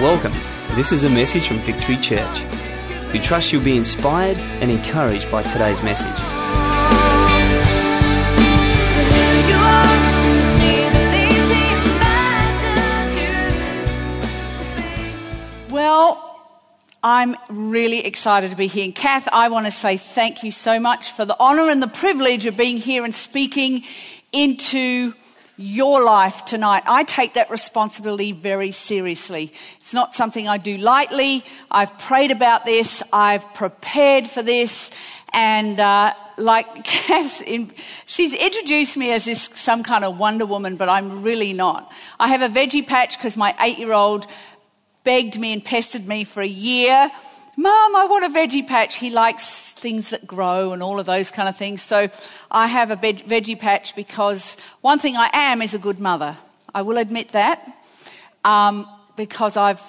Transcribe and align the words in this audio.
Welcome. 0.00 0.32
This 0.76 0.92
is 0.92 1.04
a 1.04 1.10
message 1.10 1.46
from 1.46 1.58
Victory 1.58 1.98
Church. 1.98 2.40
We 3.12 3.18
trust 3.18 3.52
you'll 3.52 3.62
be 3.62 3.76
inspired 3.76 4.38
and 4.62 4.70
encouraged 4.70 5.30
by 5.30 5.42
today's 5.42 5.82
message. 5.82 6.18
Well, 15.70 16.40
I'm 17.02 17.36
really 17.50 18.06
excited 18.06 18.52
to 18.52 18.56
be 18.56 18.68
here. 18.68 18.86
And 18.86 18.94
Kath, 18.94 19.28
I 19.30 19.50
want 19.50 19.66
to 19.66 19.70
say 19.70 19.98
thank 19.98 20.42
you 20.42 20.50
so 20.50 20.80
much 20.80 21.12
for 21.12 21.26
the 21.26 21.36
honor 21.38 21.68
and 21.68 21.82
the 21.82 21.88
privilege 21.88 22.46
of 22.46 22.56
being 22.56 22.78
here 22.78 23.04
and 23.04 23.14
speaking 23.14 23.84
into 24.32 25.12
your 25.60 26.02
life 26.02 26.46
tonight. 26.46 26.82
I 26.86 27.04
take 27.04 27.34
that 27.34 27.50
responsibility 27.50 28.32
very 28.32 28.72
seriously. 28.72 29.52
It's 29.78 29.92
not 29.92 30.14
something 30.14 30.48
I 30.48 30.56
do 30.56 30.78
lightly. 30.78 31.44
I've 31.70 31.98
prayed 31.98 32.30
about 32.30 32.64
this. 32.64 33.02
I've 33.12 33.52
prepared 33.52 34.26
for 34.26 34.42
this. 34.42 34.90
And 35.34 35.78
uh, 35.78 36.14
like 36.38 36.84
Cass, 36.84 37.42
in, 37.42 37.70
she's 38.06 38.32
introduced 38.32 38.96
me 38.96 39.12
as 39.12 39.26
this 39.26 39.50
some 39.54 39.82
kind 39.82 40.02
of 40.02 40.16
Wonder 40.16 40.46
Woman, 40.46 40.76
but 40.76 40.88
I'm 40.88 41.22
really 41.22 41.52
not. 41.52 41.92
I 42.18 42.28
have 42.28 42.40
a 42.40 42.48
veggie 42.48 42.86
patch 42.86 43.18
because 43.18 43.36
my 43.36 43.54
eight-year-old 43.60 44.26
begged 45.04 45.38
me 45.38 45.52
and 45.52 45.62
pestered 45.62 46.08
me 46.08 46.24
for 46.24 46.40
a 46.40 46.48
year. 46.48 47.10
Mom, 47.60 47.94
I 47.94 48.06
want 48.06 48.24
a 48.24 48.28
veggie 48.28 48.66
patch. 48.66 48.94
He 48.94 49.10
likes 49.10 49.74
things 49.74 50.08
that 50.08 50.26
grow 50.26 50.72
and 50.72 50.82
all 50.82 50.98
of 50.98 51.04
those 51.04 51.30
kind 51.30 51.46
of 51.46 51.58
things. 51.58 51.82
So 51.82 52.08
I 52.50 52.66
have 52.66 52.90
a 52.90 52.96
veggie 52.96 53.58
patch 53.58 53.94
because 53.94 54.56
one 54.80 54.98
thing 54.98 55.14
I 55.14 55.28
am 55.30 55.60
is 55.60 55.74
a 55.74 55.78
good 55.78 56.00
mother. 56.00 56.38
I 56.74 56.80
will 56.80 56.96
admit 56.96 57.32
that 57.32 57.60
um, 58.46 58.88
because 59.14 59.58
I've 59.58 59.82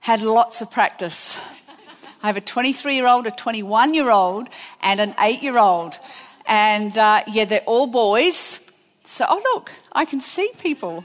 had 0.00 0.22
lots 0.22 0.60
of 0.60 0.72
practice. 0.72 1.38
I 2.20 2.26
have 2.26 2.36
a 2.36 2.40
23 2.40 2.96
year 2.96 3.06
old, 3.06 3.28
a 3.28 3.30
21 3.30 3.94
year 3.94 4.10
old, 4.10 4.48
and 4.80 4.98
an 4.98 5.14
8 5.20 5.44
year 5.44 5.58
old. 5.58 5.96
And 6.48 6.98
uh, 6.98 7.22
yeah, 7.28 7.44
they're 7.44 7.60
all 7.60 7.86
boys. 7.86 8.60
So, 9.04 9.24
oh, 9.28 9.40
look, 9.54 9.70
I 9.92 10.04
can 10.04 10.20
see 10.20 10.50
people. 10.58 11.04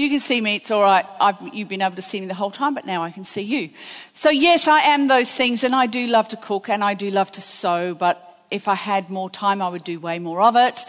You 0.00 0.08
can 0.08 0.18
see 0.18 0.40
me, 0.40 0.56
it's 0.56 0.70
all 0.70 0.80
right. 0.80 1.04
I've, 1.20 1.36
you've 1.52 1.68
been 1.68 1.82
able 1.82 1.96
to 1.96 2.00
see 2.00 2.20
me 2.22 2.26
the 2.26 2.32
whole 2.32 2.50
time, 2.50 2.72
but 2.72 2.86
now 2.86 3.02
I 3.02 3.10
can 3.10 3.22
see 3.22 3.42
you. 3.42 3.68
So, 4.14 4.30
yes, 4.30 4.66
I 4.66 4.80
am 4.80 5.08
those 5.08 5.30
things, 5.34 5.62
and 5.62 5.74
I 5.74 5.84
do 5.84 6.06
love 6.06 6.26
to 6.28 6.38
cook 6.38 6.70
and 6.70 6.82
I 6.82 6.94
do 6.94 7.10
love 7.10 7.30
to 7.32 7.42
sew, 7.42 7.94
but 7.94 8.40
if 8.50 8.66
I 8.66 8.76
had 8.76 9.10
more 9.10 9.28
time, 9.28 9.60
I 9.60 9.68
would 9.68 9.84
do 9.84 10.00
way 10.00 10.18
more 10.18 10.40
of 10.40 10.56
it. 10.56 10.86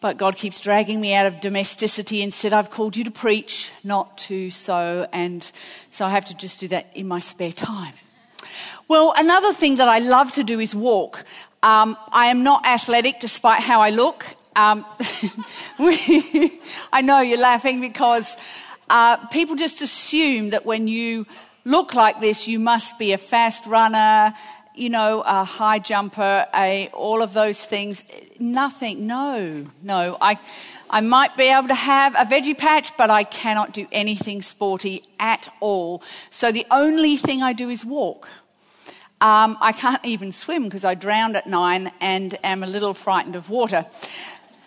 But 0.00 0.16
God 0.16 0.34
keeps 0.34 0.58
dragging 0.58 1.00
me 1.00 1.14
out 1.14 1.26
of 1.26 1.40
domesticity 1.40 2.20
and 2.20 2.34
said, 2.34 2.52
I've 2.52 2.68
called 2.68 2.96
you 2.96 3.04
to 3.04 3.12
preach, 3.12 3.70
not 3.84 4.18
to 4.26 4.50
sew. 4.50 5.06
And 5.12 5.48
so 5.90 6.04
I 6.04 6.10
have 6.10 6.24
to 6.24 6.36
just 6.36 6.58
do 6.58 6.66
that 6.66 6.88
in 6.96 7.06
my 7.06 7.20
spare 7.20 7.52
time. 7.52 7.94
Well, 8.88 9.14
another 9.16 9.52
thing 9.52 9.76
that 9.76 9.88
I 9.88 10.00
love 10.00 10.32
to 10.32 10.42
do 10.42 10.58
is 10.58 10.74
walk. 10.74 11.24
Um, 11.62 11.96
I 12.10 12.26
am 12.26 12.42
not 12.42 12.66
athletic 12.66 13.20
despite 13.20 13.60
how 13.60 13.80
I 13.80 13.90
look. 13.90 14.34
Um, 14.56 14.84
we, 15.78 16.60
I 16.92 17.02
know 17.02 17.20
you're 17.20 17.38
laughing 17.38 17.80
because 17.80 18.36
uh, 18.90 19.16
people 19.28 19.56
just 19.56 19.82
assume 19.82 20.50
that 20.50 20.64
when 20.64 20.88
you 20.88 21.26
look 21.64 21.94
like 21.94 22.20
this, 22.20 22.48
you 22.48 22.58
must 22.58 22.98
be 22.98 23.12
a 23.12 23.18
fast 23.18 23.66
runner, 23.66 24.34
you 24.74 24.88
know, 24.88 25.22
a 25.26 25.44
high 25.44 25.78
jumper, 25.78 26.46
a, 26.54 26.88
all 26.92 27.22
of 27.22 27.34
those 27.34 27.60
things. 27.60 28.04
Nothing. 28.38 29.06
No, 29.06 29.66
no. 29.82 30.16
I, 30.20 30.38
I 30.88 31.00
might 31.02 31.36
be 31.36 31.44
able 31.44 31.68
to 31.68 31.74
have 31.74 32.14
a 32.14 32.24
veggie 32.24 32.56
patch, 32.56 32.96
but 32.96 33.10
I 33.10 33.24
cannot 33.24 33.72
do 33.72 33.86
anything 33.92 34.40
sporty 34.40 35.02
at 35.20 35.52
all. 35.60 36.02
So 36.30 36.50
the 36.50 36.66
only 36.70 37.16
thing 37.16 37.42
I 37.42 37.52
do 37.52 37.68
is 37.68 37.84
walk. 37.84 38.28
Um, 39.20 39.58
I 39.60 39.72
can't 39.72 40.04
even 40.04 40.30
swim 40.30 40.64
because 40.64 40.84
I 40.84 40.94
drowned 40.94 41.36
at 41.36 41.46
nine 41.48 41.90
and 42.00 42.38
am 42.44 42.62
a 42.62 42.68
little 42.68 42.94
frightened 42.94 43.34
of 43.34 43.50
water. 43.50 43.84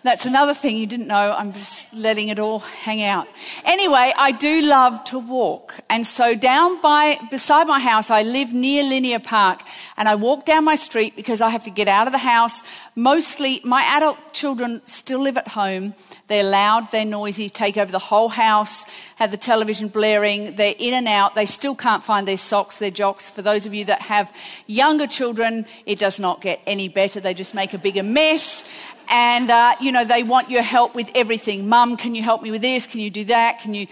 That's 0.04 0.26
another 0.26 0.52
thing 0.52 0.76
you 0.76 0.86
didn't 0.86 1.06
know. 1.06 1.32
I'm 1.38 1.52
just 1.52 1.94
letting 1.94 2.28
it 2.28 2.40
all 2.40 2.58
hang 2.58 3.04
out. 3.04 3.28
Anyway, 3.64 4.12
I 4.18 4.32
do 4.32 4.60
love 4.62 5.04
to 5.04 5.18
walk. 5.20 5.74
And 5.88 6.04
so 6.04 6.34
down 6.34 6.80
by, 6.80 7.18
beside 7.30 7.68
my 7.68 7.78
house, 7.78 8.10
I 8.10 8.22
live 8.22 8.52
near 8.52 8.82
Linear 8.82 9.20
Park 9.20 9.62
and 9.96 10.08
I 10.08 10.16
walk 10.16 10.44
down 10.44 10.64
my 10.64 10.74
street 10.74 11.14
because 11.14 11.40
I 11.40 11.50
have 11.50 11.62
to 11.64 11.70
get 11.70 11.86
out 11.86 12.08
of 12.08 12.12
the 12.12 12.18
house. 12.18 12.64
Mostly, 12.96 13.60
my 13.62 13.82
adult 13.82 14.18
children 14.32 14.82
still 14.86 15.20
live 15.20 15.36
at 15.36 15.48
home. 15.48 15.94
They're 16.26 16.42
loud, 16.42 16.90
they're 16.90 17.04
noisy, 17.04 17.48
take 17.48 17.76
over 17.76 17.92
the 17.92 17.98
whole 17.98 18.28
house, 18.28 18.84
have 19.16 19.30
the 19.30 19.36
television 19.36 19.88
blaring, 19.88 20.56
they're 20.56 20.74
in 20.78 20.94
and 20.94 21.06
out. 21.06 21.34
They 21.34 21.46
still 21.46 21.74
can't 21.74 22.02
find 22.02 22.26
their 22.26 22.36
socks, 22.36 22.78
their 22.78 22.90
jocks. 22.90 23.30
For 23.30 23.42
those 23.42 23.66
of 23.66 23.74
you 23.74 23.84
that 23.84 24.00
have 24.02 24.34
younger 24.66 25.06
children, 25.06 25.64
it 25.86 25.98
does 25.98 26.18
not 26.18 26.40
get 26.40 26.60
any 26.66 26.88
better. 26.88 27.20
They 27.20 27.34
just 27.34 27.54
make 27.54 27.72
a 27.72 27.78
bigger 27.78 28.02
mess 28.02 28.64
and 29.08 29.50
uh, 29.50 29.74
you 29.80 29.92
know 29.92 30.04
they 30.04 30.22
want 30.22 30.50
your 30.50 30.62
help 30.62 30.94
with 30.94 31.10
everything. 31.14 31.68
Mum 31.68 31.96
can 31.96 32.14
you 32.14 32.22
help 32.22 32.42
me 32.42 32.50
with 32.50 32.62
this? 32.62 32.86
Can 32.86 33.00
you 33.00 33.10
do 33.10 33.24
that? 33.24 33.60
Can 33.60 33.74
you? 33.74 33.86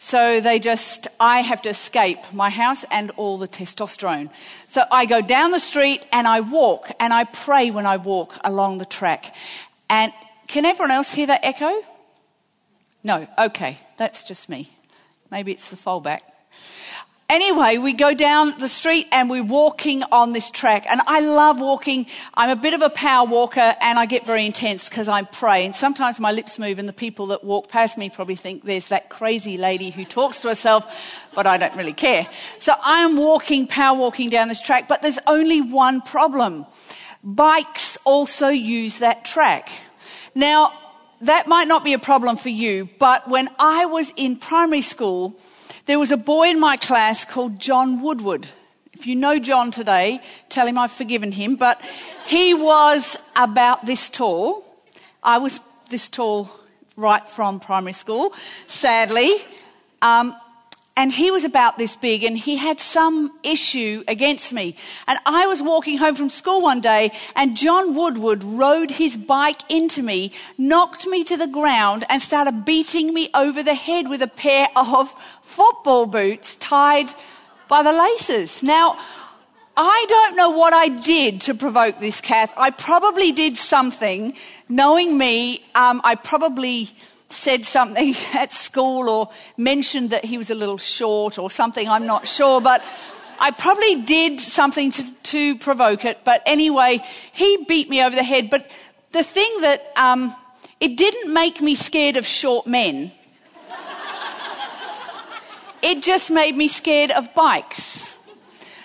So 0.00 0.40
they 0.40 0.60
just 0.60 1.08
i 1.18 1.40
have 1.40 1.62
to 1.62 1.70
escape 1.70 2.18
my 2.32 2.50
house 2.50 2.84
and 2.90 3.10
all 3.16 3.36
the 3.36 3.48
testosterone. 3.48 4.30
So 4.68 4.84
i 4.92 5.06
go 5.06 5.20
down 5.20 5.50
the 5.50 5.60
street 5.60 6.04
and 6.12 6.26
i 6.28 6.40
walk 6.40 6.90
and 7.00 7.12
i 7.12 7.24
pray 7.24 7.70
when 7.70 7.84
i 7.84 7.96
walk 7.96 8.38
along 8.44 8.78
the 8.78 8.84
track. 8.84 9.34
And 9.90 10.12
can 10.46 10.64
everyone 10.64 10.92
else 10.92 11.12
hear 11.12 11.26
that 11.26 11.40
echo? 11.42 11.82
No. 13.02 13.26
Okay. 13.38 13.78
That's 13.96 14.24
just 14.24 14.48
me. 14.48 14.70
Maybe 15.30 15.52
it's 15.52 15.68
the 15.68 15.76
fallback 15.76 16.20
Anyway, 17.30 17.76
we 17.76 17.92
go 17.92 18.14
down 18.14 18.58
the 18.58 18.70
street 18.70 19.06
and 19.12 19.28
we're 19.28 19.44
walking 19.44 20.02
on 20.04 20.32
this 20.32 20.50
track. 20.50 20.86
And 20.88 21.02
I 21.06 21.20
love 21.20 21.60
walking. 21.60 22.06
I'm 22.32 22.48
a 22.48 22.56
bit 22.56 22.72
of 22.72 22.80
a 22.80 22.88
power 22.88 23.28
walker 23.28 23.76
and 23.82 23.98
I 23.98 24.06
get 24.06 24.24
very 24.24 24.46
intense 24.46 24.88
because 24.88 25.08
I 25.08 25.24
pray. 25.24 25.66
And 25.66 25.76
sometimes 25.76 26.18
my 26.18 26.32
lips 26.32 26.58
move 26.58 26.78
and 26.78 26.88
the 26.88 26.94
people 26.94 27.26
that 27.26 27.44
walk 27.44 27.68
past 27.68 27.98
me 27.98 28.08
probably 28.08 28.34
think 28.34 28.62
there's 28.62 28.88
that 28.88 29.10
crazy 29.10 29.58
lady 29.58 29.90
who 29.90 30.06
talks 30.06 30.40
to 30.40 30.48
herself, 30.48 31.28
but 31.34 31.46
I 31.46 31.58
don't 31.58 31.76
really 31.76 31.92
care. 31.92 32.26
So 32.60 32.72
I 32.82 33.02
am 33.02 33.18
walking, 33.18 33.66
power 33.66 33.98
walking 33.98 34.30
down 34.30 34.48
this 34.48 34.62
track, 34.62 34.88
but 34.88 35.02
there's 35.02 35.18
only 35.26 35.60
one 35.60 36.00
problem. 36.00 36.64
Bikes 37.22 37.98
also 38.06 38.48
use 38.48 39.00
that 39.00 39.26
track. 39.26 39.68
Now, 40.34 40.72
that 41.20 41.46
might 41.46 41.68
not 41.68 41.84
be 41.84 41.92
a 41.92 41.98
problem 41.98 42.38
for 42.38 42.48
you, 42.48 42.88
but 42.98 43.28
when 43.28 43.50
I 43.58 43.84
was 43.84 44.14
in 44.16 44.36
primary 44.36 44.80
school, 44.80 45.38
there 45.88 45.98
was 45.98 46.10
a 46.10 46.18
boy 46.18 46.50
in 46.50 46.60
my 46.60 46.76
class 46.76 47.24
called 47.24 47.58
John 47.58 48.02
Woodward. 48.02 48.46
If 48.92 49.06
you 49.06 49.16
know 49.16 49.38
John 49.38 49.70
today, 49.70 50.20
tell 50.50 50.66
him 50.66 50.76
I've 50.76 50.92
forgiven 50.92 51.32
him. 51.32 51.56
But 51.56 51.80
he 52.26 52.52
was 52.52 53.16
about 53.34 53.86
this 53.86 54.10
tall. 54.10 54.66
I 55.22 55.38
was 55.38 55.60
this 55.88 56.10
tall 56.10 56.50
right 56.94 57.26
from 57.26 57.58
primary 57.58 57.94
school, 57.94 58.34
sadly. 58.66 59.30
Um, 60.02 60.36
and 60.98 61.12
he 61.12 61.30
was 61.30 61.44
about 61.44 61.78
this 61.78 61.94
big 61.94 62.24
and 62.24 62.36
he 62.36 62.56
had 62.56 62.80
some 62.80 63.30
issue 63.44 64.02
against 64.08 64.52
me. 64.52 64.74
And 65.06 65.16
I 65.24 65.46
was 65.46 65.62
walking 65.62 65.96
home 65.96 66.16
from 66.16 66.28
school 66.28 66.60
one 66.60 66.80
day 66.80 67.12
and 67.36 67.56
John 67.56 67.94
Woodward 67.94 68.42
rode 68.42 68.90
his 68.90 69.16
bike 69.16 69.60
into 69.70 70.02
me, 70.02 70.32
knocked 70.58 71.06
me 71.06 71.22
to 71.22 71.36
the 71.36 71.46
ground 71.46 72.04
and 72.08 72.20
started 72.20 72.64
beating 72.64 73.14
me 73.14 73.30
over 73.32 73.62
the 73.62 73.74
head 73.76 74.08
with 74.08 74.22
a 74.22 74.26
pair 74.26 74.66
of 74.74 75.14
football 75.40 76.04
boots 76.06 76.56
tied 76.56 77.14
by 77.68 77.84
the 77.84 77.92
laces. 77.92 78.64
Now, 78.64 78.98
I 79.76 80.04
don't 80.08 80.34
know 80.34 80.50
what 80.50 80.72
I 80.72 80.88
did 80.88 81.42
to 81.42 81.54
provoke 81.54 82.00
this, 82.00 82.20
Kath. 82.20 82.52
I 82.56 82.70
probably 82.70 83.30
did 83.30 83.56
something. 83.56 84.34
Knowing 84.68 85.16
me, 85.16 85.62
um, 85.76 86.00
I 86.02 86.16
probably 86.16 86.90
said 87.30 87.66
something 87.66 88.14
at 88.34 88.52
school 88.52 89.08
or 89.08 89.30
mentioned 89.56 90.10
that 90.10 90.24
he 90.24 90.38
was 90.38 90.50
a 90.50 90.54
little 90.54 90.78
short 90.78 91.38
or 91.38 91.50
something. 91.50 91.88
I'm 91.88 92.06
not 92.06 92.26
sure, 92.26 92.60
but 92.60 92.82
I 93.38 93.50
probably 93.50 94.02
did 94.02 94.40
something 94.40 94.90
to, 94.92 95.12
to 95.24 95.56
provoke 95.56 96.04
it. 96.04 96.18
But 96.24 96.42
anyway, 96.46 97.00
he 97.32 97.64
beat 97.68 97.88
me 97.88 98.02
over 98.02 98.16
the 98.16 98.24
head. 98.24 98.50
But 98.50 98.70
the 99.12 99.22
thing 99.22 99.60
that 99.60 99.82
um, 99.96 100.34
it 100.80 100.96
didn't 100.96 101.32
make 101.32 101.60
me 101.60 101.74
scared 101.74 102.16
of 102.16 102.26
short 102.26 102.66
men. 102.66 103.12
It 105.80 106.02
just 106.02 106.30
made 106.30 106.56
me 106.56 106.66
scared 106.66 107.12
of 107.12 107.32
bikes. 107.34 108.16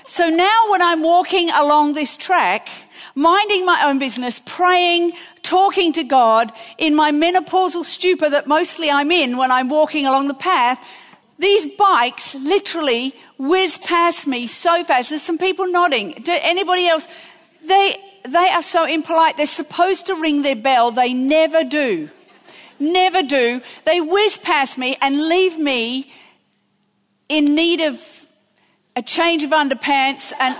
So 0.05 0.29
now 0.29 0.69
when 0.69 0.81
I'm 0.81 1.01
walking 1.01 1.49
along 1.49 1.93
this 1.93 2.15
track, 2.15 2.69
minding 3.15 3.65
my 3.65 3.87
own 3.87 3.99
business, 3.99 4.41
praying, 4.45 5.13
talking 5.41 5.93
to 5.93 6.03
God 6.03 6.51
in 6.77 6.95
my 6.95 7.11
menopausal 7.11 7.83
stupor 7.83 8.29
that 8.29 8.47
mostly 8.47 8.89
I'm 8.89 9.11
in 9.11 9.37
when 9.37 9.51
I'm 9.51 9.69
walking 9.69 10.05
along 10.05 10.27
the 10.27 10.33
path, 10.33 10.83
these 11.39 11.65
bikes 11.75 12.35
literally 12.35 13.13
whiz 13.37 13.77
past 13.79 14.27
me 14.27 14.47
so 14.47 14.83
fast. 14.83 15.09
There's 15.09 15.21
some 15.21 15.37
people 15.37 15.67
nodding. 15.67 16.11
Do 16.23 16.31
anybody 16.41 16.87
else? 16.87 17.07
They, 17.65 17.95
they 18.27 18.49
are 18.49 18.61
so 18.61 18.85
impolite. 18.85 19.37
They're 19.37 19.45
supposed 19.45 20.07
to 20.07 20.15
ring 20.15 20.41
their 20.41 20.55
bell. 20.55 20.91
They 20.91 21.13
never 21.13 21.63
do. 21.63 22.09
Never 22.79 23.23
do. 23.23 23.61
They 23.85 24.01
whiz 24.01 24.37
past 24.37 24.77
me 24.77 24.97
and 25.01 25.19
leave 25.27 25.57
me 25.57 26.11
in 27.29 27.55
need 27.55 27.81
of 27.81 28.27
a 28.95 29.01
change 29.01 29.43
of 29.43 29.49
underpants 29.51 30.33
and 30.39 30.55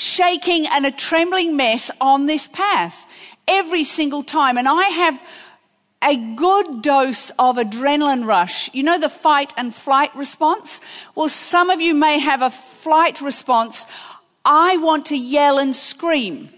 shaking 0.00 0.66
and 0.66 0.86
a 0.86 0.90
trembling 0.90 1.56
mess 1.56 1.90
on 2.00 2.26
this 2.26 2.48
path 2.48 3.06
every 3.46 3.84
single 3.84 4.22
time. 4.22 4.56
And 4.56 4.66
I 4.66 4.84
have 4.84 5.22
a 6.02 6.16
good 6.34 6.80
dose 6.80 7.30
of 7.38 7.56
adrenaline 7.56 8.26
rush. 8.26 8.72
You 8.72 8.82
know 8.82 8.98
the 8.98 9.10
fight 9.10 9.52
and 9.58 9.74
flight 9.74 10.14
response? 10.16 10.80
Well, 11.14 11.28
some 11.28 11.68
of 11.68 11.80
you 11.80 11.92
may 11.92 12.18
have 12.18 12.40
a 12.40 12.50
flight 12.50 13.20
response. 13.20 13.86
I 14.44 14.78
want 14.78 15.06
to 15.06 15.16
yell 15.16 15.58
and 15.58 15.76
scream. 15.76 16.48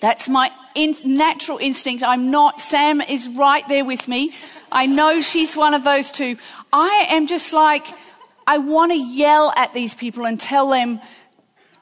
That's 0.00 0.28
my 0.28 0.50
in- 0.74 0.96
natural 1.04 1.58
instinct. 1.58 2.02
I'm 2.02 2.30
not, 2.30 2.60
Sam 2.60 3.02
is 3.02 3.28
right 3.28 3.66
there 3.68 3.84
with 3.84 4.08
me. 4.08 4.32
I 4.72 4.86
know 4.86 5.20
she's 5.20 5.54
one 5.54 5.74
of 5.74 5.84
those 5.84 6.10
two. 6.10 6.36
I 6.72 7.06
am 7.10 7.26
just 7.26 7.52
like, 7.52 7.86
I 8.46 8.58
want 8.58 8.92
to 8.92 8.98
yell 8.98 9.52
at 9.56 9.74
these 9.74 9.94
people 9.94 10.24
and 10.24 10.40
tell 10.40 10.70
them 10.70 11.00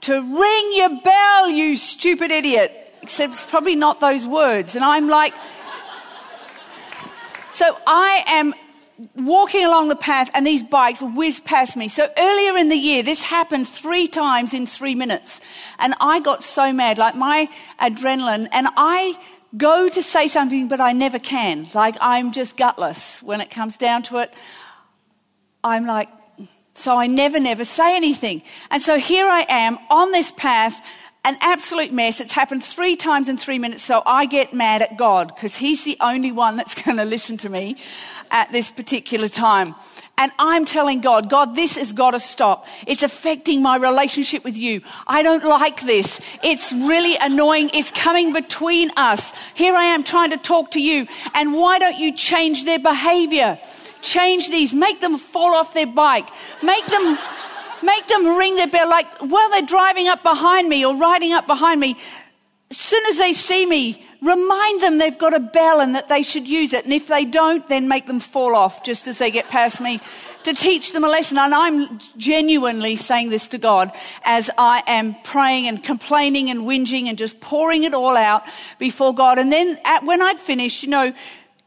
to 0.02 0.12
ring 0.12 0.70
your 0.74 1.00
bell, 1.00 1.50
you 1.50 1.76
stupid 1.76 2.30
idiot. 2.30 2.70
Except 3.02 3.32
it's 3.32 3.44
probably 3.44 3.74
not 3.74 4.00
those 4.00 4.24
words. 4.24 4.76
And 4.76 4.84
I'm 4.84 5.08
like, 5.08 5.34
so 7.50 7.76
I 7.86 8.22
am 8.28 8.54
walking 9.16 9.64
along 9.64 9.88
the 9.88 9.96
path 9.96 10.30
and 10.34 10.46
these 10.46 10.62
bikes 10.62 11.02
whiz 11.02 11.40
past 11.40 11.76
me. 11.76 11.88
So 11.88 12.08
earlier 12.16 12.56
in 12.56 12.68
the 12.68 12.76
year, 12.76 13.02
this 13.02 13.22
happened 13.22 13.68
three 13.68 14.06
times 14.06 14.54
in 14.54 14.66
three 14.66 14.94
minutes. 14.94 15.40
And 15.78 15.94
I 16.00 16.20
got 16.20 16.42
so 16.42 16.72
mad, 16.72 16.98
like 16.98 17.16
my 17.16 17.48
adrenaline, 17.80 18.48
and 18.52 18.68
I 18.76 19.18
go 19.56 19.88
to 19.88 20.02
say 20.02 20.28
something, 20.28 20.68
but 20.68 20.80
I 20.80 20.92
never 20.92 21.18
can. 21.18 21.66
Like 21.74 21.96
I'm 22.00 22.32
just 22.32 22.56
gutless 22.56 23.22
when 23.22 23.40
it 23.40 23.50
comes 23.50 23.76
down 23.76 24.02
to 24.04 24.18
it. 24.18 24.32
I'm 25.64 25.86
like, 25.86 26.08
so 26.74 26.96
I 26.96 27.06
never, 27.06 27.38
never 27.38 27.64
say 27.64 27.96
anything. 27.96 28.42
And 28.70 28.82
so 28.82 28.98
here 28.98 29.26
I 29.26 29.46
am 29.48 29.78
on 29.90 30.12
this 30.12 30.32
path, 30.32 30.80
an 31.24 31.36
absolute 31.40 31.92
mess. 31.92 32.20
It's 32.20 32.32
happened 32.32 32.64
three 32.64 32.96
times 32.96 33.28
in 33.28 33.36
three 33.36 33.58
minutes. 33.58 33.82
So 33.82 34.02
I 34.06 34.26
get 34.26 34.54
mad 34.54 34.82
at 34.82 34.96
God 34.96 35.28
because 35.28 35.56
He's 35.56 35.84
the 35.84 35.96
only 36.00 36.32
one 36.32 36.56
that's 36.56 36.74
going 36.82 36.96
to 36.96 37.04
listen 37.04 37.36
to 37.38 37.48
me 37.48 37.76
at 38.30 38.50
this 38.52 38.70
particular 38.70 39.28
time. 39.28 39.74
And 40.18 40.30
I'm 40.38 40.64
telling 40.64 41.00
God, 41.00 41.30
God, 41.30 41.56
this 41.56 41.76
has 41.76 41.92
got 41.92 42.12
to 42.12 42.20
stop. 42.20 42.66
It's 42.86 43.02
affecting 43.02 43.62
my 43.62 43.76
relationship 43.76 44.44
with 44.44 44.56
you. 44.56 44.82
I 45.06 45.22
don't 45.22 45.44
like 45.44 45.80
this. 45.80 46.20
It's 46.44 46.72
really 46.72 47.16
annoying. 47.20 47.70
It's 47.72 47.90
coming 47.90 48.32
between 48.32 48.90
us. 48.96 49.32
Here 49.54 49.74
I 49.74 49.84
am 49.84 50.04
trying 50.04 50.30
to 50.30 50.36
talk 50.36 50.72
to 50.72 50.80
you. 50.80 51.06
And 51.34 51.54
why 51.54 51.78
don't 51.78 51.98
you 51.98 52.14
change 52.14 52.64
their 52.64 52.78
behavior? 52.78 53.58
Change 54.02 54.50
these. 54.50 54.74
Make 54.74 55.00
them 55.00 55.16
fall 55.16 55.54
off 55.54 55.72
their 55.74 55.86
bike. 55.86 56.28
Make 56.62 56.84
them, 56.86 57.18
make 57.82 58.06
them 58.08 58.36
ring 58.36 58.56
their 58.56 58.66
bell. 58.66 58.88
Like 58.88 59.06
while 59.18 59.50
they're 59.50 59.62
driving 59.62 60.08
up 60.08 60.22
behind 60.22 60.68
me 60.68 60.84
or 60.84 60.96
riding 60.96 61.32
up 61.32 61.46
behind 61.46 61.80
me, 61.80 61.96
as 62.70 62.78
soon 62.78 63.04
as 63.06 63.18
they 63.18 63.32
see 63.32 63.66
me, 63.66 64.04
remind 64.22 64.80
them 64.80 64.98
they've 64.98 65.18
got 65.18 65.34
a 65.34 65.40
bell 65.40 65.80
and 65.80 65.94
that 65.94 66.08
they 66.08 66.22
should 66.22 66.48
use 66.48 66.72
it. 66.72 66.84
And 66.84 66.92
if 66.92 67.08
they 67.08 67.24
don't, 67.24 67.68
then 67.68 67.88
make 67.88 68.06
them 68.06 68.20
fall 68.20 68.54
off 68.54 68.84
just 68.84 69.06
as 69.06 69.18
they 69.18 69.30
get 69.30 69.48
past 69.48 69.80
me 69.80 70.00
to 70.44 70.54
teach 70.54 70.92
them 70.92 71.04
a 71.04 71.08
lesson. 71.08 71.38
And 71.38 71.54
I'm 71.54 71.98
genuinely 72.16 72.96
saying 72.96 73.30
this 73.30 73.48
to 73.48 73.58
God 73.58 73.92
as 74.24 74.50
I 74.56 74.82
am 74.86 75.16
praying 75.22 75.66
and 75.68 75.82
complaining 75.82 76.50
and 76.50 76.60
whinging 76.60 77.06
and 77.08 77.18
just 77.18 77.40
pouring 77.40 77.84
it 77.84 77.94
all 77.94 78.16
out 78.16 78.44
before 78.78 79.14
God. 79.14 79.38
And 79.38 79.52
then 79.52 79.78
at, 79.84 80.04
when 80.04 80.22
I'd 80.22 80.38
finished, 80.38 80.82
you 80.82 80.88
know, 80.88 81.12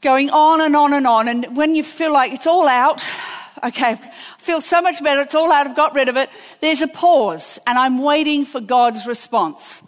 going 0.06 0.30
on 0.30 0.62
and 0.62 0.76
on 0.76 0.94
and 0.94 1.08
on, 1.08 1.28
and 1.28 1.58
when 1.58 1.74
you 1.74 1.84
feel 1.84 2.14
like 2.14 2.32
it's 2.32 2.46
all 2.46 2.68
out, 2.68 3.04
okay, 3.64 3.94
I 3.94 4.12
feel 4.38 4.62
so 4.62 4.80
much 4.80 5.04
better, 5.04 5.22
it's 5.22 5.34
all 5.34 5.52
out, 5.52 5.66
I've 5.66 5.76
got 5.76 5.96
rid 5.96 6.10
of 6.10 6.16
it, 6.16 6.30
there's 6.62 6.84
a 6.84 6.88
pause, 6.88 7.58
and 7.66 7.80
I'm 7.80 7.98
waiting 7.98 8.46
for 8.46 8.62
God's 8.62 9.08
response. 9.08 9.82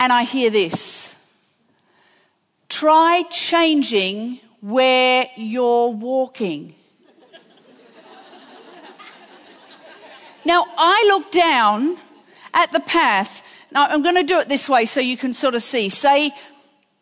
And 0.00 0.12
I 0.12 0.24
hear 0.24 0.50
this 0.50 1.14
try 2.68 3.22
changing 3.30 4.40
where 4.60 5.28
you're 5.36 5.90
walking. 5.90 6.74
now, 10.44 10.66
I 10.76 11.04
look 11.06 11.30
down 11.30 11.98
at 12.52 12.72
the 12.72 12.80
path. 12.80 13.46
Now, 13.70 13.86
I'm 13.86 14.02
going 14.02 14.16
to 14.16 14.24
do 14.24 14.40
it 14.40 14.48
this 14.48 14.68
way 14.68 14.86
so 14.86 15.00
you 15.00 15.16
can 15.16 15.32
sort 15.32 15.54
of 15.54 15.62
see. 15.62 15.88
Say, 15.88 16.32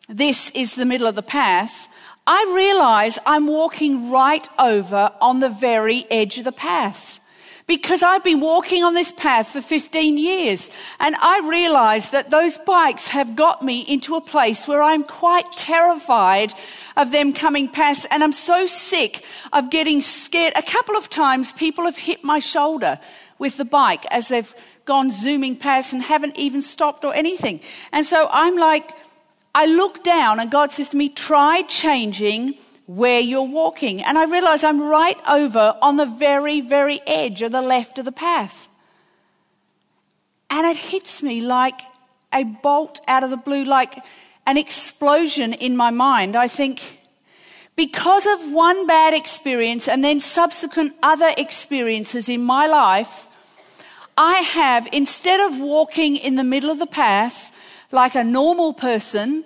this 0.07 0.51
is 0.51 0.75
the 0.75 0.85
middle 0.85 1.07
of 1.07 1.15
the 1.15 1.23
path. 1.23 1.87
I 2.27 2.51
realize 2.55 3.19
I'm 3.25 3.45
walking 3.45 4.09
right 4.09 4.47
over 4.57 5.11
on 5.21 5.39
the 5.39 5.49
very 5.49 6.05
edge 6.09 6.39
of 6.39 6.45
the 6.45 6.51
path 6.51 7.19
because 7.67 8.01
I've 8.01 8.23
been 8.23 8.39
walking 8.39 8.83
on 8.83 8.95
this 8.95 9.11
path 9.11 9.49
for 9.49 9.61
15 9.61 10.17
years 10.17 10.71
and 10.99 11.15
I 11.15 11.47
realize 11.47 12.09
that 12.11 12.31
those 12.31 12.57
bikes 12.59 13.07
have 13.09 13.35
got 13.35 13.63
me 13.63 13.81
into 13.81 14.15
a 14.15 14.21
place 14.21 14.67
where 14.67 14.81
I'm 14.81 15.03
quite 15.03 15.51
terrified 15.53 16.53
of 16.97 17.11
them 17.11 17.31
coming 17.33 17.67
past 17.67 18.07
and 18.09 18.23
I'm 18.23 18.33
so 18.33 18.65
sick 18.65 19.23
of 19.53 19.69
getting 19.69 20.01
scared. 20.01 20.53
A 20.55 20.63
couple 20.63 20.95
of 20.95 21.09
times 21.09 21.51
people 21.51 21.85
have 21.85 21.97
hit 21.97 22.23
my 22.23 22.39
shoulder 22.39 22.99
with 23.37 23.57
the 23.57 23.65
bike 23.65 24.05
as 24.09 24.29
they've 24.29 24.55
gone 24.85 25.11
zooming 25.11 25.57
past 25.57 25.93
and 25.93 26.01
haven't 26.01 26.37
even 26.37 26.61
stopped 26.61 27.03
or 27.03 27.13
anything. 27.13 27.59
And 27.91 28.05
so 28.05 28.29
I'm 28.31 28.57
like, 28.57 28.91
I 29.55 29.67
look 29.67 30.03
down 30.03 30.41
and 30.41 30.51
God 30.51 30.73
says 30.73 30.89
to 30.89 30.97
me, 30.97 31.07
try 31.07 31.61
changing 31.61 32.55
where 32.87 33.21
you're 33.21 33.41
walking. 33.41 34.03
And 34.03 34.17
I 34.17 34.25
realize 34.25 34.65
I'm 34.65 34.81
right 34.81 35.17
over 35.25 35.77
on 35.81 35.95
the 35.95 36.05
very, 36.05 36.59
very 36.59 36.99
edge 37.07 37.41
of 37.41 37.53
the 37.53 37.61
left 37.61 37.97
of 37.97 38.03
the 38.03 38.11
path. 38.11 38.67
And 40.49 40.67
it 40.67 40.75
hits 40.75 41.23
me 41.23 41.39
like 41.39 41.79
a 42.33 42.43
bolt 42.43 42.99
out 43.07 43.23
of 43.23 43.29
the 43.29 43.37
blue, 43.37 43.63
like 43.63 44.03
an 44.45 44.57
explosion 44.57 45.53
in 45.53 45.77
my 45.77 45.89
mind. 45.89 46.35
I 46.35 46.49
think, 46.49 46.99
because 47.77 48.25
of 48.25 48.51
one 48.51 48.85
bad 48.85 49.13
experience 49.13 49.87
and 49.87 50.03
then 50.03 50.19
subsequent 50.19 50.95
other 51.01 51.31
experiences 51.37 52.27
in 52.27 52.43
my 52.43 52.67
life, 52.67 53.27
I 54.17 54.35
have, 54.39 54.87
instead 54.91 55.39
of 55.39 55.59
walking 55.61 56.17
in 56.17 56.35
the 56.35 56.43
middle 56.43 56.69
of 56.69 56.79
the 56.79 56.85
path 56.87 57.53
like 57.91 58.15
a 58.15 58.23
normal 58.23 58.73
person, 58.73 59.45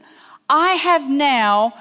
I 0.50 0.74
have 0.74 1.10
now 1.10 1.74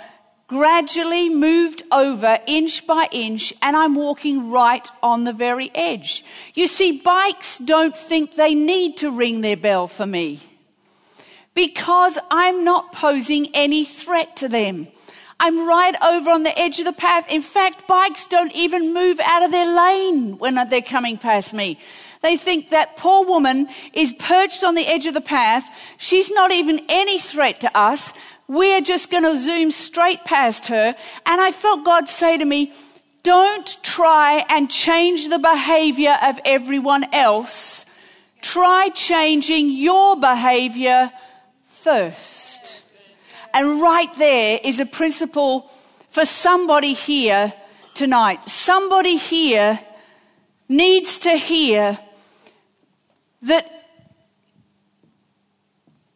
gradually 0.47 1.29
moved 1.29 1.83
over 1.93 2.39
inch 2.47 2.87
by 2.87 3.07
inch 3.13 3.53
and 3.61 3.77
I'm 3.77 3.95
walking 3.95 4.51
right 4.51 4.89
on 5.03 5.25
the 5.25 5.33
very 5.33 5.71
edge. 5.75 6.25
You 6.55 6.67
see, 6.67 7.01
bikes 7.01 7.59
don't 7.59 7.97
think 7.97 8.35
they 8.35 8.55
need 8.55 8.97
to 8.99 9.11
ring 9.11 9.43
their 9.43 9.59
bell 9.59 9.87
for 9.87 10.07
me 10.07 10.41
because 11.55 12.19
I'm 12.31 12.65
not 12.65 12.93
posing 12.93 13.49
any 13.53 13.85
threat 13.85 14.37
to 14.37 14.49
them. 14.49 14.89
I'm 15.41 15.69
right 15.69 15.95
over 16.03 16.31
on 16.31 16.43
the 16.43 16.59
edge 16.59 16.79
of 16.79 16.85
the 16.85 16.93
path. 16.93 17.31
In 17.31 17.43
fact, 17.43 17.87
bikes 17.87 18.27
don't 18.27 18.53
even 18.55 18.93
move 18.93 19.21
out 19.21 19.43
of 19.43 19.51
their 19.51 19.73
lane 19.73 20.39
when 20.39 20.55
they're 20.69 20.83
coming 20.83 21.19
past 21.19 21.55
me. 21.55 21.79
They 22.21 22.37
think 22.37 22.71
that 22.71 22.97
poor 22.97 23.25
woman 23.25 23.69
is 23.93 24.13
perched 24.13 24.65
on 24.65 24.75
the 24.75 24.87
edge 24.87 25.07
of 25.07 25.15
the 25.15 25.21
path. 25.21 25.69
She's 25.99 26.31
not 26.31 26.51
even 26.51 26.85
any 26.89 27.19
threat 27.19 27.61
to 27.61 27.77
us. 27.77 28.13
We're 28.49 28.81
just 28.81 29.11
going 29.11 29.25
to 29.25 29.37
zoom 29.37 29.71
straight 29.71 30.25
past 30.25 30.67
her. 30.69 30.95
And 31.27 31.41
I 31.41 31.53
felt 31.53 31.85
God 31.85 32.09
say 32.09 32.39
to 32.39 32.45
me, 32.45 32.73
don't 33.23 33.83
try 33.83 34.45
and 34.49 34.71
change 34.71 35.29
the 35.29 35.39
behavior 35.39 36.17
of 36.23 36.41
everyone 36.45 37.13
else. 37.13 37.85
Try 38.41 38.89
changing 38.95 39.71
your 39.71 40.17
behavior 40.17 41.13
first. 41.67 42.83
And 43.53 43.81
right 43.81 44.13
there 44.17 44.61
is 44.63 44.81
a 44.81 44.87
principle 44.87 45.71
for 46.11 46.25
somebody 46.25 46.95
here 46.95 47.53
tonight. 47.95 48.49
Somebody 48.49 49.17
here 49.17 49.79
needs 50.69 51.19
to 51.19 51.31
hear 51.31 51.99
that 53.43 53.71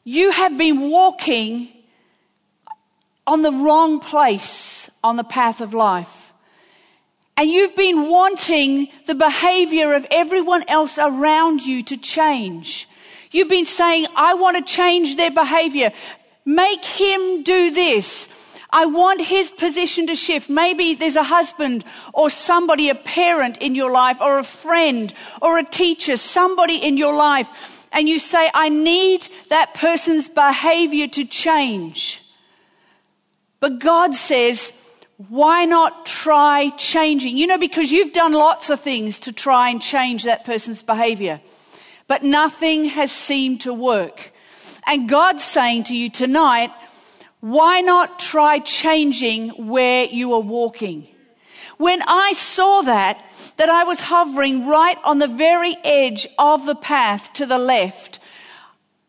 you 0.04 0.30
have 0.30 0.56
been 0.56 0.90
walking 0.90 1.68
on 3.26 3.42
the 3.42 3.52
wrong 3.52 4.00
place 4.00 4.90
on 5.04 5.16
the 5.16 5.24
path 5.24 5.60
of 5.60 5.74
life. 5.74 6.32
And 7.36 7.48
you've 7.48 7.76
been 7.76 8.08
wanting 8.08 8.88
the 9.06 9.14
behavior 9.14 9.94
of 9.94 10.06
everyone 10.10 10.64
else 10.68 10.98
around 10.98 11.62
you 11.62 11.82
to 11.84 11.96
change. 11.96 12.88
You've 13.30 13.48
been 13.48 13.64
saying, 13.64 14.06
I 14.16 14.34
want 14.34 14.58
to 14.58 14.62
change 14.62 15.16
their 15.16 15.30
behavior. 15.30 15.92
Make 16.44 16.84
him 16.84 17.42
do 17.42 17.70
this. 17.70 18.51
I 18.72 18.86
want 18.86 19.20
his 19.20 19.50
position 19.50 20.06
to 20.06 20.16
shift. 20.16 20.48
Maybe 20.48 20.94
there's 20.94 21.16
a 21.16 21.22
husband 21.22 21.84
or 22.14 22.30
somebody, 22.30 22.88
a 22.88 22.94
parent 22.94 23.58
in 23.58 23.74
your 23.74 23.90
life 23.90 24.20
or 24.20 24.38
a 24.38 24.44
friend 24.44 25.12
or 25.42 25.58
a 25.58 25.64
teacher, 25.64 26.16
somebody 26.16 26.76
in 26.76 26.96
your 26.96 27.14
life. 27.14 27.86
And 27.92 28.08
you 28.08 28.18
say, 28.18 28.50
I 28.54 28.70
need 28.70 29.28
that 29.50 29.74
person's 29.74 30.30
behavior 30.30 31.06
to 31.08 31.24
change. 31.26 32.22
But 33.60 33.78
God 33.78 34.14
says, 34.14 34.72
why 35.28 35.66
not 35.66 36.06
try 36.06 36.70
changing? 36.70 37.36
You 37.36 37.46
know, 37.46 37.58
because 37.58 37.92
you've 37.92 38.14
done 38.14 38.32
lots 38.32 38.70
of 38.70 38.80
things 38.80 39.20
to 39.20 39.32
try 39.32 39.68
and 39.68 39.80
change 39.80 40.24
that 40.24 40.44
person's 40.44 40.82
behavior, 40.82 41.40
but 42.08 42.22
nothing 42.22 42.86
has 42.86 43.12
seemed 43.12 43.60
to 43.60 43.74
work. 43.74 44.32
And 44.86 45.08
God's 45.08 45.44
saying 45.44 45.84
to 45.84 45.96
you 45.96 46.10
tonight, 46.10 46.72
why 47.42 47.80
not 47.80 48.20
try 48.20 48.60
changing 48.60 49.48
where 49.66 50.04
you 50.04 50.32
are 50.34 50.40
walking? 50.40 51.08
When 51.76 52.00
I 52.06 52.34
saw 52.34 52.82
that, 52.82 53.20
that 53.56 53.68
I 53.68 53.82
was 53.82 53.98
hovering 53.98 54.68
right 54.68 54.96
on 55.02 55.18
the 55.18 55.26
very 55.26 55.76
edge 55.82 56.28
of 56.38 56.66
the 56.66 56.76
path 56.76 57.32
to 57.32 57.44
the 57.44 57.58
left, 57.58 58.20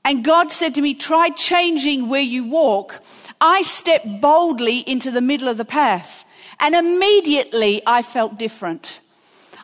and 0.03 0.25
God 0.25 0.51
said 0.51 0.73
to 0.73 0.81
me, 0.81 0.95
try 0.95 1.29
changing 1.29 2.09
where 2.09 2.21
you 2.21 2.43
walk, 2.43 3.03
I 3.39 3.61
stepped 3.61 4.19
boldly 4.19 4.79
into 4.79 5.11
the 5.11 5.21
middle 5.21 5.47
of 5.47 5.57
the 5.57 5.63
path. 5.63 6.25
And 6.59 6.73
immediately 6.73 7.83
I 7.85 8.01
felt 8.01 8.39
different. 8.39 8.99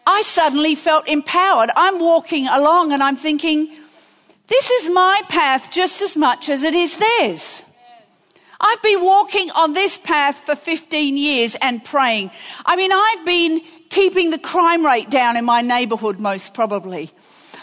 I 0.05 0.21
suddenly 0.21 0.75
felt 0.75 1.07
empowered. 1.07 1.71
I'm 1.75 1.97
walking 1.97 2.47
along 2.47 2.93
and 2.93 3.01
I'm 3.01 3.17
thinking, 3.17 3.75
this 4.45 4.69
is 4.69 4.91
my 4.91 5.23
path 5.27 5.71
just 5.71 6.03
as 6.03 6.15
much 6.15 6.49
as 6.49 6.61
it 6.61 6.75
is 6.75 6.97
theirs. 6.97 7.63
I've 8.59 8.81
been 8.81 9.01
walking 9.01 9.49
on 9.51 9.73
this 9.73 9.97
path 9.97 10.39
for 10.39 10.55
15 10.55 11.15
years 11.15 11.55
and 11.61 11.83
praying. 11.83 12.31
I 12.65 12.75
mean, 12.75 12.91
I've 12.91 13.25
been 13.25 13.61
keeping 13.89 14.29
the 14.31 14.39
crime 14.39 14.85
rate 14.85 15.09
down 15.09 15.37
in 15.37 15.45
my 15.45 15.61
neighborhood 15.61 16.19
most 16.19 16.53
probably. 16.53 17.09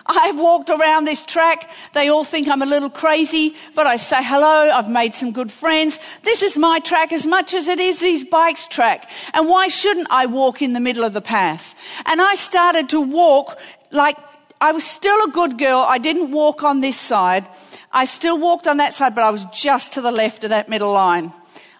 I've 0.08 0.38
walked 0.38 0.70
around 0.70 1.04
this 1.04 1.24
track. 1.24 1.68
They 1.92 2.08
all 2.08 2.24
think 2.24 2.48
I'm 2.48 2.62
a 2.62 2.66
little 2.66 2.88
crazy, 2.88 3.56
but 3.74 3.86
I 3.86 3.96
say 3.96 4.22
hello. 4.22 4.70
I've 4.70 4.88
made 4.88 5.14
some 5.14 5.32
good 5.32 5.50
friends. 5.50 5.98
This 6.22 6.42
is 6.42 6.56
my 6.56 6.78
track 6.80 7.12
as 7.12 7.26
much 7.26 7.54
as 7.54 7.68
it 7.68 7.80
is 7.80 7.98
these 7.98 8.24
bikes' 8.24 8.66
track. 8.66 9.10
And 9.34 9.48
why 9.48 9.68
shouldn't 9.68 10.06
I 10.10 10.26
walk 10.26 10.62
in 10.62 10.72
the 10.72 10.80
middle 10.80 11.04
of 11.04 11.12
the 11.12 11.20
path? 11.20 11.74
And 12.06 12.22
I 12.22 12.36
started 12.36 12.88
to 12.90 13.00
walk 13.00 13.58
like 13.90 14.16
I 14.60 14.72
was 14.72 14.84
still 14.84 15.18
a 15.24 15.30
good 15.30 15.58
girl. 15.58 15.84
I 15.86 15.98
didn't 15.98 16.30
walk 16.30 16.62
on 16.62 16.80
this 16.80 16.98
side. 16.98 17.46
I 17.92 18.04
still 18.04 18.38
walked 18.38 18.66
on 18.66 18.78
that 18.78 18.94
side, 18.94 19.14
but 19.14 19.24
I 19.24 19.30
was 19.30 19.44
just 19.52 19.94
to 19.94 20.00
the 20.00 20.10
left 20.10 20.44
of 20.44 20.50
that 20.50 20.68
middle 20.68 20.92
line. 20.92 21.32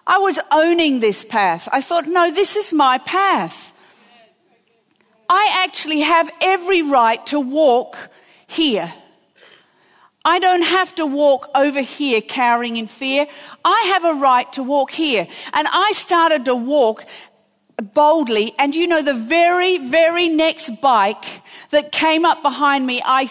I 0.07 0.19
was 0.19 0.39
owning 0.53 1.01
this 1.01 1.25
path. 1.25 1.69
I 1.73 1.81
thought, 1.81 2.07
no, 2.07 2.31
this 2.31 2.57
is 2.57 2.73
my 2.73 2.99
path. 2.99 3.73
I 5.29 5.65
actually 5.65 6.01
have 6.01 6.31
every 6.41 6.83
right 6.83 7.25
to 7.27 7.41
walk 7.41 7.99
here. 8.47 8.93
I 10.25 10.39
don't 10.39 10.63
have 10.63 10.95
to 10.97 11.07
walk 11.07 11.49
over 11.55 11.81
here 11.81 12.21
cowering 12.21 12.77
in 12.77 12.87
fear. 12.87 13.27
I 13.65 13.85
have 13.95 14.05
a 14.05 14.21
right 14.21 14.53
to 14.55 14.63
walk 14.63 14.91
here. 14.91 15.27
And 15.53 15.69
I 15.69 15.93
started 15.93 16.45
to 16.47 16.55
walk 16.55 17.05
boldly. 17.95 18.53
And 18.59 18.75
you 18.75 18.87
know, 18.87 19.03
the 19.03 19.15
very, 19.15 19.79
very 19.79 20.29
next 20.29 20.81
bike 20.81 21.43
that 21.71 21.93
came 21.93 22.25
up 22.25 22.43
behind 22.43 22.87
me, 22.87 23.03
I 23.05 23.29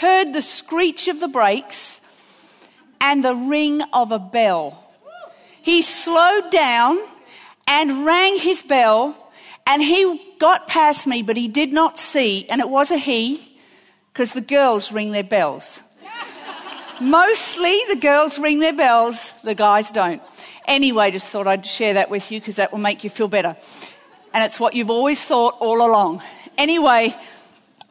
heard 0.00 0.32
the 0.32 0.42
screech 0.42 1.08
of 1.08 1.20
the 1.20 1.28
brakes 1.28 2.00
and 3.00 3.24
the 3.24 3.34
ring 3.34 3.82
of 3.92 4.12
a 4.12 4.18
bell. 4.18 4.82
He 5.62 5.82
slowed 5.82 6.50
down 6.50 6.98
and 7.66 8.04
rang 8.04 8.38
his 8.38 8.62
bell 8.62 9.16
and 9.66 9.82
he 9.82 10.20
got 10.38 10.68
past 10.68 11.06
me, 11.06 11.22
but 11.22 11.36
he 11.36 11.48
did 11.48 11.72
not 11.72 11.98
see, 11.98 12.46
and 12.48 12.60
it 12.60 12.68
was 12.68 12.90
a 12.92 12.96
he, 12.96 13.58
because 14.12 14.32
the 14.32 14.40
girls 14.40 14.92
ring 14.92 15.10
their 15.10 15.24
bells. 15.24 15.82
Mostly 17.00 17.78
the 17.88 17.96
girls 17.96 18.38
ring 18.38 18.60
their 18.60 18.72
bells, 18.72 19.32
the 19.42 19.54
guys 19.54 19.90
don't. 19.90 20.22
Anyway, 20.66 21.10
just 21.10 21.26
thought 21.26 21.46
I'd 21.46 21.66
share 21.66 21.94
that 21.94 22.10
with 22.10 22.32
you 22.32 22.40
because 22.40 22.56
that 22.56 22.72
will 22.72 22.78
make 22.78 23.04
you 23.04 23.10
feel 23.10 23.28
better. 23.28 23.56
And 24.32 24.44
it's 24.44 24.58
what 24.58 24.74
you've 24.74 24.90
always 24.90 25.22
thought 25.22 25.56
all 25.60 25.84
along. 25.84 26.22
Anyway, 26.56 27.14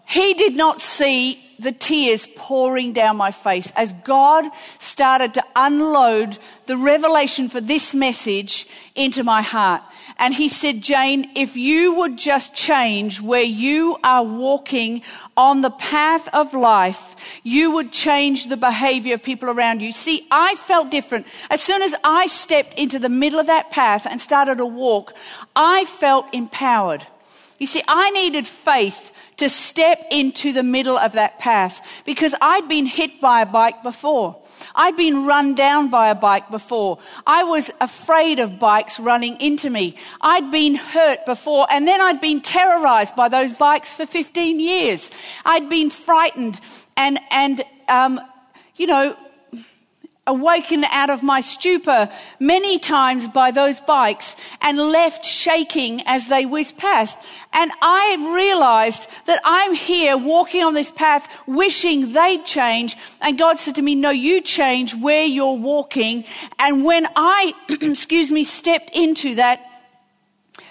he 0.08 0.34
did 0.34 0.56
not 0.56 0.82
see 0.82 1.45
the 1.60 1.72
tears 1.72 2.28
pouring 2.36 2.94
down 2.94 3.18
my 3.18 3.32
face 3.32 3.72
as 3.76 3.94
God 4.04 4.46
started 4.80 5.34
to 5.36 5.44
unload 5.56 6.38
the 6.66 6.78
revelation 6.78 7.50
for 7.50 7.62
this 7.62 7.94
message 7.94 8.68
into 8.96 9.24
my 9.24 9.42
heart. 9.42 9.82
And 10.18 10.34
he 10.34 10.48
said, 10.48 10.82
Jane, 10.82 11.32
if 11.36 11.58
you 11.58 11.96
would 11.96 12.18
just 12.18 12.56
change 12.56 13.22
where 13.22 13.44
you 13.44 13.98
are 14.04 14.24
walking 14.24 15.02
on 15.36 15.62
the 15.62 15.72
path 15.72 16.30
of 16.34 16.54
life, 16.54 17.16
you 17.44 17.72
would 17.72 17.92
change 17.92 18.48
the 18.48 18.58
behavior 18.58 19.16
of 19.16 19.24
people 19.24 19.50
around 19.50 19.82
you. 19.82 19.92
See, 19.92 20.26
I 20.32 20.56
felt 20.56 20.90
different. 20.90 21.28
As 21.50 21.62
soon 21.62 21.82
as 21.82 21.94
I 22.04 22.28
stepped 22.28 22.76
into 22.76 22.98
the 22.98 23.10
middle 23.10 23.40
of 23.40 23.48
that 23.48 23.72
path 23.72 24.08
and 24.10 24.22
started 24.22 24.58
to 24.60 24.66
walk, 24.66 25.14
I 25.56 25.84
felt 25.86 26.34
empowered. 26.34 27.06
You 27.60 27.66
see, 27.66 27.82
I 27.88 28.12
needed 28.12 28.48
faith 28.48 29.12
to 29.38 29.50
step 29.50 30.02
into 30.12 30.54
the 30.54 30.64
middle 30.64 30.98
of 30.98 31.14
that 31.14 31.40
path 31.40 31.86
because 32.06 32.34
I'd 32.42 32.68
been 32.70 32.86
hit 32.86 33.20
by 33.20 33.42
a 33.42 33.46
bike 33.46 33.84
before. 33.84 34.38
I'd 34.74 34.96
been 34.96 35.26
run 35.26 35.56
down 35.56 35.90
by 35.90 36.10
a 36.10 36.16
bike 36.16 36.50
before. 36.50 37.00
I 37.28 37.44
was 37.44 37.72
afraid 37.82 38.40
of 38.40 38.60
bikes 38.60 39.00
running 39.00 39.40
into 39.42 39.70
me. 39.70 39.98
I'd 40.22 40.52
been 40.52 40.76
hurt 40.76 41.26
before, 41.26 41.68
and 41.70 41.88
then 41.88 42.02
I'd 42.02 42.22
been 42.22 42.42
terrorized 42.42 43.16
by 43.16 43.30
those 43.30 43.54
bikes 43.54 43.94
for 43.94 44.06
15 44.06 44.60
years. 44.60 45.12
I'd 45.44 45.70
been 45.70 45.90
frightened 45.90 46.60
and, 46.96 47.20
and, 47.32 47.62
um, 47.90 48.22
you 48.76 48.88
know, 48.88 49.16
awakened 50.28 50.86
out 50.90 51.10
of 51.10 51.22
my 51.22 51.40
stupor 51.42 52.10
many 52.40 52.80
times 52.80 53.28
by 53.28 53.52
those 53.52 53.80
bikes 53.80 54.36
and 54.62 54.78
left 54.78 55.24
shaking 55.24 56.02
as 56.08 56.28
they 56.28 56.46
whizzed 56.46 56.78
past. 56.78 57.18
And 57.54 57.72
I 57.82 58.34
realized 58.36 59.08
that 59.28 59.40
I'm 59.46 59.76
here 59.76 60.18
walking 60.18 60.64
on 60.64 60.74
this 60.74 60.92
path 60.92 61.30
wishing 61.46 62.14
they'd 62.14 62.46
change. 62.46 62.98
And 63.22 63.38
God 63.38 63.60
said 63.60 63.76
to 63.76 63.82
me, 63.82 63.94
no, 63.94 64.10
you 64.10 64.42
change 64.42 64.96
where 64.96 65.26
you're 65.26 65.58
walking. 65.58 66.26
And 66.58 66.84
when 66.84 67.08
I, 67.16 67.54
excuse 67.70 68.32
me, 68.32 68.44
stepped 68.44 68.96
into 68.96 69.36
that 69.36 69.62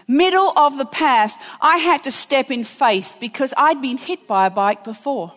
middle 0.08 0.52
of 0.56 0.78
the 0.78 0.86
path, 0.86 1.40
I 1.60 1.78
had 1.78 2.04
to 2.04 2.10
step 2.10 2.50
in 2.50 2.64
faith 2.64 3.16
because 3.20 3.54
I'd 3.56 3.80
been 3.80 3.98
hit 3.98 4.26
by 4.26 4.46
a 4.46 4.50
bike 4.50 4.82
before. 4.82 5.32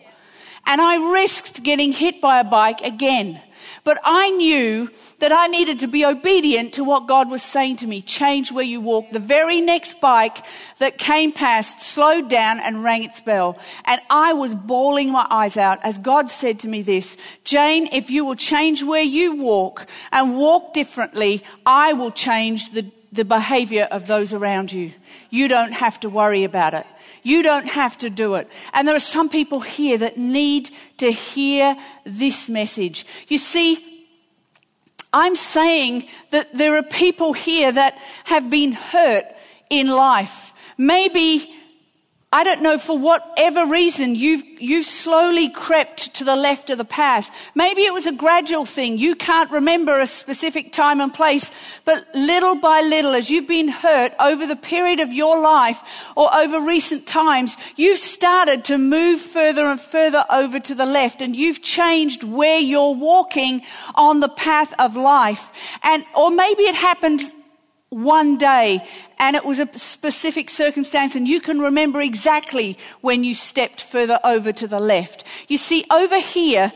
And 0.66 0.80
I 0.80 1.12
risked 1.12 1.62
getting 1.62 1.92
hit 1.92 2.20
by 2.20 2.40
a 2.40 2.44
bike 2.44 2.82
again. 2.82 3.40
But 3.84 3.98
I 4.04 4.30
knew 4.30 4.90
that 5.18 5.32
I 5.32 5.46
needed 5.46 5.78
to 5.80 5.86
be 5.86 6.04
obedient 6.04 6.74
to 6.74 6.84
what 6.84 7.06
God 7.06 7.30
was 7.30 7.42
saying 7.42 7.76
to 7.78 7.86
me. 7.86 8.02
Change 8.02 8.52
where 8.52 8.64
you 8.64 8.80
walk. 8.80 9.10
The 9.10 9.18
very 9.18 9.60
next 9.60 10.00
bike 10.00 10.44
that 10.78 10.98
came 10.98 11.32
past 11.32 11.80
slowed 11.80 12.28
down 12.28 12.60
and 12.60 12.82
rang 12.84 13.04
its 13.04 13.20
bell. 13.20 13.58
And 13.84 14.00
I 14.10 14.32
was 14.32 14.54
bawling 14.54 15.10
my 15.10 15.26
eyes 15.30 15.56
out 15.56 15.78
as 15.82 15.98
God 15.98 16.30
said 16.30 16.60
to 16.60 16.68
me 16.68 16.82
this, 16.82 17.16
Jane, 17.44 17.88
if 17.92 18.10
you 18.10 18.24
will 18.24 18.36
change 18.36 18.82
where 18.82 19.02
you 19.02 19.36
walk 19.36 19.86
and 20.12 20.36
walk 20.36 20.74
differently, 20.74 21.42
I 21.64 21.92
will 21.92 22.10
change 22.10 22.72
the, 22.72 22.90
the 23.12 23.24
behavior 23.24 23.88
of 23.90 24.06
those 24.06 24.32
around 24.32 24.72
you. 24.72 24.92
You 25.30 25.48
don't 25.48 25.72
have 25.72 26.00
to 26.00 26.08
worry 26.08 26.44
about 26.44 26.74
it. 26.74 26.86
You 27.28 27.42
don't 27.42 27.68
have 27.68 27.98
to 27.98 28.08
do 28.08 28.36
it. 28.36 28.48
And 28.72 28.88
there 28.88 28.96
are 28.96 29.12
some 29.16 29.28
people 29.28 29.60
here 29.60 29.98
that 29.98 30.16
need 30.16 30.70
to 30.96 31.12
hear 31.12 31.76
this 32.04 32.48
message. 32.48 33.04
You 33.28 33.36
see, 33.36 34.06
I'm 35.12 35.36
saying 35.36 36.08
that 36.30 36.54
there 36.54 36.78
are 36.78 36.82
people 36.82 37.34
here 37.34 37.70
that 37.70 37.98
have 38.24 38.48
been 38.48 38.72
hurt 38.72 39.26
in 39.68 39.88
life. 39.88 40.54
Maybe 40.78 41.54
I 42.30 42.44
don't 42.44 42.60
know, 42.60 42.76
for 42.76 42.98
whatever 42.98 43.64
reason, 43.64 44.14
you've, 44.14 44.44
you've 44.60 44.84
slowly 44.84 45.48
crept 45.48 46.14
to 46.16 46.24
the 46.24 46.36
left 46.36 46.68
of 46.68 46.76
the 46.76 46.84
path. 46.84 47.34
Maybe 47.54 47.86
it 47.86 47.94
was 47.94 48.04
a 48.06 48.12
gradual 48.12 48.66
thing. 48.66 48.98
You 48.98 49.14
can't 49.14 49.50
remember 49.50 49.98
a 49.98 50.06
specific 50.06 50.70
time 50.70 51.00
and 51.00 51.12
place, 51.12 51.50
but 51.86 52.06
little 52.14 52.54
by 52.56 52.82
little, 52.82 53.14
as 53.14 53.30
you've 53.30 53.48
been 53.48 53.68
hurt 53.68 54.12
over 54.20 54.46
the 54.46 54.56
period 54.56 55.00
of 55.00 55.10
your 55.10 55.40
life 55.40 55.80
or 56.16 56.28
over 56.34 56.60
recent 56.60 57.06
times, 57.06 57.56
you've 57.76 57.98
started 57.98 58.62
to 58.66 58.76
move 58.76 59.22
further 59.22 59.64
and 59.64 59.80
further 59.80 60.22
over 60.28 60.60
to 60.60 60.74
the 60.74 60.84
left 60.84 61.22
and 61.22 61.34
you've 61.34 61.62
changed 61.62 62.24
where 62.24 62.58
you're 62.58 62.94
walking 62.94 63.62
on 63.94 64.20
the 64.20 64.28
path 64.28 64.74
of 64.78 64.96
life. 64.96 65.50
And, 65.82 66.04
or 66.14 66.30
maybe 66.30 66.64
it 66.64 66.74
happened 66.74 67.22
one 67.88 68.36
day 68.36 68.86
and 69.18 69.36
it 69.36 69.44
was 69.44 69.58
a 69.58 69.68
specific 69.78 70.50
circumstance 70.50 71.14
and 71.14 71.26
you 71.26 71.40
can 71.40 71.60
remember 71.60 72.00
exactly 72.00 72.78
when 73.00 73.24
you 73.24 73.34
stepped 73.34 73.82
further 73.82 74.18
over 74.24 74.52
to 74.52 74.66
the 74.66 74.80
left. 74.80 75.24
You 75.48 75.56
see, 75.56 75.84
over 75.90 76.18
here, 76.20 76.72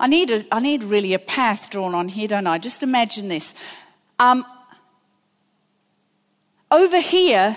I 0.00 0.06
need, 0.06 0.30
a, 0.30 0.44
I 0.52 0.60
need 0.60 0.82
really 0.82 1.14
a 1.14 1.18
path 1.18 1.70
drawn 1.70 1.94
on 1.94 2.08
here, 2.08 2.28
don't 2.28 2.46
I? 2.46 2.58
Just 2.58 2.82
imagine 2.82 3.28
this. 3.28 3.54
Um, 4.18 4.44
over 6.70 7.00
here, 7.00 7.56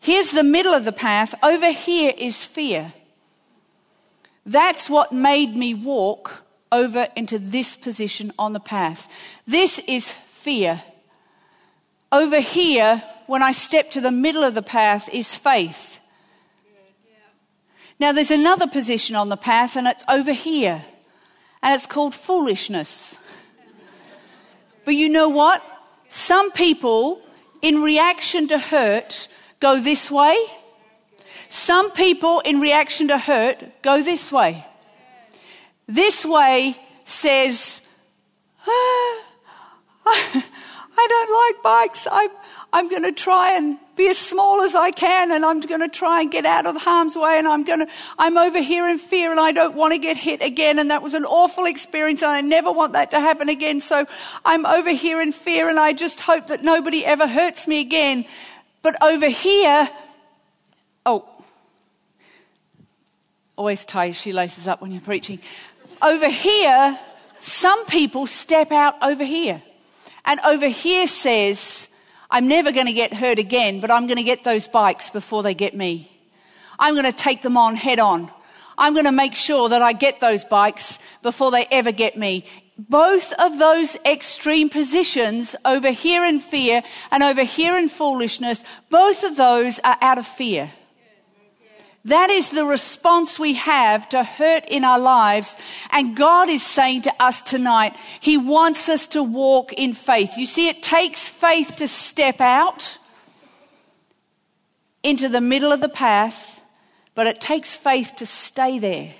here's 0.00 0.30
the 0.30 0.42
middle 0.42 0.74
of 0.74 0.84
the 0.84 0.92
path. 0.92 1.34
Over 1.42 1.70
here 1.70 2.12
is 2.16 2.44
fear. 2.44 2.92
That's 4.46 4.90
what 4.90 5.12
made 5.12 5.54
me 5.54 5.74
walk 5.74 6.44
over 6.72 7.08
into 7.14 7.38
this 7.38 7.76
position 7.76 8.32
on 8.38 8.52
the 8.52 8.60
path. 8.60 9.08
This 9.46 9.78
is 9.80 10.10
fear. 10.12 10.82
Over 12.14 12.38
here, 12.38 13.02
when 13.26 13.42
I 13.42 13.50
step 13.50 13.90
to 13.90 14.00
the 14.00 14.12
middle 14.12 14.44
of 14.44 14.54
the 14.54 14.62
path, 14.62 15.08
is 15.12 15.34
faith. 15.34 15.98
Now, 17.98 18.12
there's 18.12 18.30
another 18.30 18.68
position 18.68 19.16
on 19.16 19.28
the 19.28 19.36
path, 19.36 19.76
and 19.76 19.88
it's 19.88 20.04
over 20.08 20.32
here, 20.32 20.80
and 21.60 21.74
it's 21.74 21.86
called 21.86 22.14
foolishness. 22.14 23.18
But 24.84 24.94
you 24.94 25.08
know 25.08 25.28
what? 25.28 25.62
Some 26.08 26.52
people, 26.52 27.20
in 27.62 27.82
reaction 27.82 28.46
to 28.48 28.58
hurt, 28.58 29.26
go 29.58 29.80
this 29.80 30.08
way. 30.10 30.36
Some 31.48 31.90
people, 31.90 32.40
in 32.40 32.60
reaction 32.60 33.08
to 33.08 33.18
hurt, 33.18 33.82
go 33.82 34.02
this 34.02 34.30
way. 34.30 34.64
This 35.88 36.24
way 36.24 36.76
says, 37.04 37.82
ah, 38.66 39.22
I 40.96 41.06
don't 41.08 41.56
like 41.56 41.62
bikes. 41.62 42.06
I'm, 42.10 42.30
I'm 42.72 42.88
going 42.88 43.02
to 43.02 43.12
try 43.12 43.56
and 43.56 43.78
be 43.96 44.08
as 44.08 44.18
small 44.18 44.62
as 44.62 44.74
I 44.74 44.90
can 44.90 45.30
and 45.30 45.44
I'm 45.44 45.60
going 45.60 45.80
to 45.80 45.88
try 45.88 46.20
and 46.20 46.30
get 46.30 46.44
out 46.44 46.66
of 46.66 46.76
harm's 46.76 47.16
way 47.16 47.38
and 47.38 47.46
I'm 47.46 47.64
going 47.64 47.80
to, 47.80 47.86
I'm 48.18 48.36
over 48.36 48.60
here 48.60 48.88
in 48.88 48.98
fear 48.98 49.30
and 49.30 49.38
I 49.38 49.52
don't 49.52 49.74
want 49.76 49.92
to 49.92 49.98
get 49.98 50.16
hit 50.16 50.42
again 50.42 50.78
and 50.78 50.90
that 50.90 51.02
was 51.02 51.14
an 51.14 51.24
awful 51.24 51.66
experience 51.66 52.22
and 52.22 52.32
I 52.32 52.40
never 52.40 52.72
want 52.72 52.94
that 52.94 53.10
to 53.12 53.20
happen 53.20 53.48
again. 53.48 53.80
So 53.80 54.06
I'm 54.44 54.66
over 54.66 54.90
here 54.90 55.20
in 55.20 55.32
fear 55.32 55.68
and 55.68 55.78
I 55.78 55.92
just 55.92 56.20
hope 56.20 56.48
that 56.48 56.64
nobody 56.64 57.04
ever 57.04 57.26
hurts 57.26 57.68
me 57.68 57.80
again. 57.80 58.24
But 58.82 59.00
over 59.02 59.28
here, 59.28 59.88
oh, 61.06 61.28
always 63.56 63.84
tie 63.84 64.06
your 64.06 64.14
shoelaces 64.14 64.66
up 64.66 64.82
when 64.82 64.90
you're 64.90 65.00
preaching. 65.00 65.38
Over 66.02 66.28
here, 66.28 66.98
some 67.38 67.86
people 67.86 68.26
step 68.26 68.72
out 68.72 68.96
over 69.02 69.24
here. 69.24 69.62
And 70.24 70.40
over 70.40 70.68
here 70.68 71.06
says, 71.06 71.88
I'm 72.30 72.48
never 72.48 72.72
going 72.72 72.86
to 72.86 72.92
get 72.92 73.12
hurt 73.12 73.38
again, 73.38 73.80
but 73.80 73.90
I'm 73.90 74.06
going 74.06 74.16
to 74.16 74.22
get 74.22 74.44
those 74.44 74.66
bikes 74.66 75.10
before 75.10 75.42
they 75.42 75.54
get 75.54 75.74
me. 75.74 76.10
I'm 76.78 76.94
going 76.94 77.06
to 77.06 77.12
take 77.12 77.42
them 77.42 77.56
on 77.56 77.76
head 77.76 77.98
on. 77.98 78.30
I'm 78.76 78.94
going 78.94 79.04
to 79.04 79.12
make 79.12 79.34
sure 79.34 79.68
that 79.68 79.82
I 79.82 79.92
get 79.92 80.20
those 80.20 80.44
bikes 80.44 80.98
before 81.22 81.50
they 81.50 81.66
ever 81.70 81.92
get 81.92 82.16
me. 82.16 82.46
Both 82.76 83.32
of 83.34 83.58
those 83.58 83.96
extreme 84.04 84.68
positions, 84.68 85.54
over 85.64 85.92
here 85.92 86.24
in 86.24 86.40
fear 86.40 86.82
and 87.12 87.22
over 87.22 87.44
here 87.44 87.78
in 87.78 87.88
foolishness, 87.88 88.64
both 88.90 89.22
of 89.22 89.36
those 89.36 89.78
are 89.84 89.96
out 90.00 90.18
of 90.18 90.26
fear. 90.26 90.72
That 92.06 92.28
is 92.28 92.50
the 92.50 92.66
response 92.66 93.38
we 93.38 93.54
have 93.54 94.08
to 94.10 94.22
hurt 94.22 94.66
in 94.68 94.84
our 94.84 94.98
lives. 94.98 95.56
And 95.90 96.14
God 96.14 96.50
is 96.50 96.62
saying 96.62 97.02
to 97.02 97.12
us 97.18 97.40
tonight, 97.40 97.96
He 98.20 98.36
wants 98.36 98.90
us 98.90 99.06
to 99.08 99.22
walk 99.22 99.72
in 99.72 99.94
faith. 99.94 100.36
You 100.36 100.44
see, 100.44 100.68
it 100.68 100.82
takes 100.82 101.28
faith 101.28 101.76
to 101.76 101.88
step 101.88 102.40
out 102.42 102.98
into 105.02 105.30
the 105.30 105.40
middle 105.40 105.72
of 105.72 105.80
the 105.80 105.88
path, 105.88 106.60
but 107.14 107.26
it 107.26 107.40
takes 107.40 107.74
faith 107.74 108.16
to 108.16 108.26
stay 108.26 108.78
there. 108.78 109.12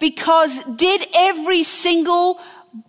Because 0.00 0.58
did 0.74 1.06
every 1.14 1.62
single 1.62 2.40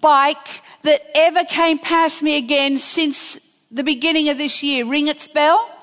bike 0.02 0.64
that 0.82 1.02
ever 1.14 1.44
came 1.44 1.78
past 1.78 2.24
me 2.24 2.38
again 2.38 2.80
since 2.80 3.40
the 3.70 3.84
beginning 3.84 4.30
of 4.30 4.40
this 4.40 4.64
year 4.64 4.86
ring 4.86 5.08
its 5.08 5.28
bell? 5.28 5.75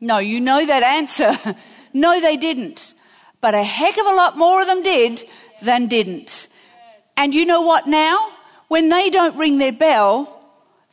No, 0.00 0.18
you 0.18 0.40
know 0.40 0.64
that 0.64 0.82
answer. 0.82 1.32
no, 1.92 2.20
they 2.20 2.36
didn't. 2.36 2.94
But 3.40 3.54
a 3.54 3.62
heck 3.62 3.96
of 3.98 4.06
a 4.06 4.14
lot 4.14 4.36
more 4.36 4.60
of 4.60 4.66
them 4.66 4.82
did 4.82 5.22
than 5.62 5.86
didn't. 5.86 6.48
And 7.16 7.34
you 7.34 7.46
know 7.46 7.62
what 7.62 7.86
now? 7.86 8.32
When 8.68 8.88
they 8.88 9.10
don't 9.10 9.36
ring 9.36 9.58
their 9.58 9.72
bell, 9.72 10.32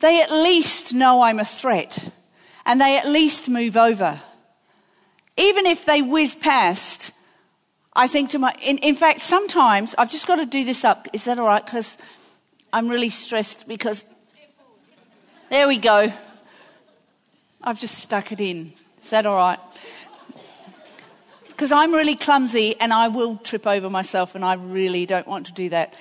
they 0.00 0.22
at 0.22 0.30
least 0.30 0.94
know 0.94 1.22
I'm 1.22 1.38
a 1.38 1.44
threat. 1.44 2.12
And 2.64 2.80
they 2.80 2.96
at 2.96 3.08
least 3.08 3.48
move 3.48 3.76
over. 3.76 4.20
Even 5.36 5.66
if 5.66 5.84
they 5.84 6.00
whiz 6.00 6.34
past, 6.34 7.10
I 7.92 8.06
think 8.06 8.30
to 8.30 8.38
my, 8.38 8.54
in, 8.62 8.78
in 8.78 8.94
fact, 8.94 9.20
sometimes 9.20 9.94
I've 9.98 10.10
just 10.10 10.26
got 10.26 10.36
to 10.36 10.46
do 10.46 10.64
this 10.64 10.84
up. 10.84 11.08
Is 11.12 11.24
that 11.24 11.38
all 11.38 11.46
right? 11.46 11.64
Because 11.64 11.98
I'm 12.72 12.88
really 12.88 13.10
stressed 13.10 13.68
because, 13.68 14.04
there 15.50 15.68
we 15.68 15.78
go. 15.78 16.12
I've 17.62 17.78
just 17.78 17.98
stuck 17.98 18.32
it 18.32 18.40
in. 18.40 18.72
Is 19.04 19.10
that 19.10 19.26
all 19.26 19.36
right? 19.36 19.58
Because 21.48 21.70
I'm 21.70 21.92
really 21.92 22.16
clumsy 22.16 22.74
and 22.80 22.90
I 22.90 23.08
will 23.08 23.36
trip 23.36 23.66
over 23.66 23.90
myself, 23.90 24.34
and 24.34 24.42
I 24.42 24.54
really 24.54 25.04
don't 25.04 25.28
want 25.28 25.44
to 25.48 25.52
do 25.52 25.68
that 25.68 25.92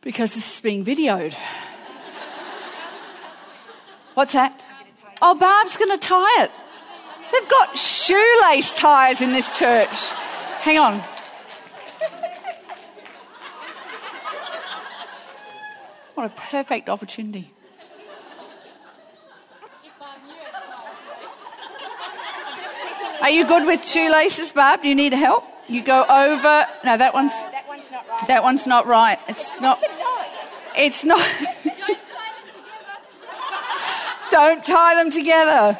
because 0.00 0.34
this 0.34 0.54
is 0.54 0.60
being 0.62 0.86
videoed. 0.86 1.34
What's 4.14 4.32
that? 4.32 4.58
Oh, 5.20 5.34
Barb's 5.34 5.76
going 5.76 5.90
to 5.90 5.98
tie 5.98 6.44
it. 6.44 6.50
They've 7.30 7.48
got 7.50 7.76
shoelace 7.76 8.72
ties 8.72 9.20
in 9.20 9.32
this 9.32 9.58
church. 9.58 10.08
Hang 10.60 10.78
on. 10.78 11.00
What 16.14 16.24
a 16.24 16.30
perfect 16.30 16.88
opportunity. 16.88 17.52
Are 23.20 23.30
you 23.30 23.46
good 23.46 23.66
with 23.66 23.84
shoelaces, 23.84 24.52
Barb? 24.52 24.82
Do 24.82 24.88
you 24.88 24.94
need 24.94 25.12
help? 25.12 25.44
You 25.66 25.82
go 25.82 26.02
over. 26.02 26.66
No, 26.84 26.96
that 26.96 27.12
one's. 27.12 27.32
That 27.32 27.64
one's 27.68 27.90
not 27.90 28.06
right. 28.08 28.26
That 28.26 28.42
one's 28.42 28.66
not 28.66 28.86
right. 28.86 29.18
It's 29.28 29.60
not. 29.60 29.82
It's 30.76 31.04
not. 31.04 31.20
don't 34.30 34.64
tie 34.64 34.94
them 34.94 35.10
together. 35.10 35.78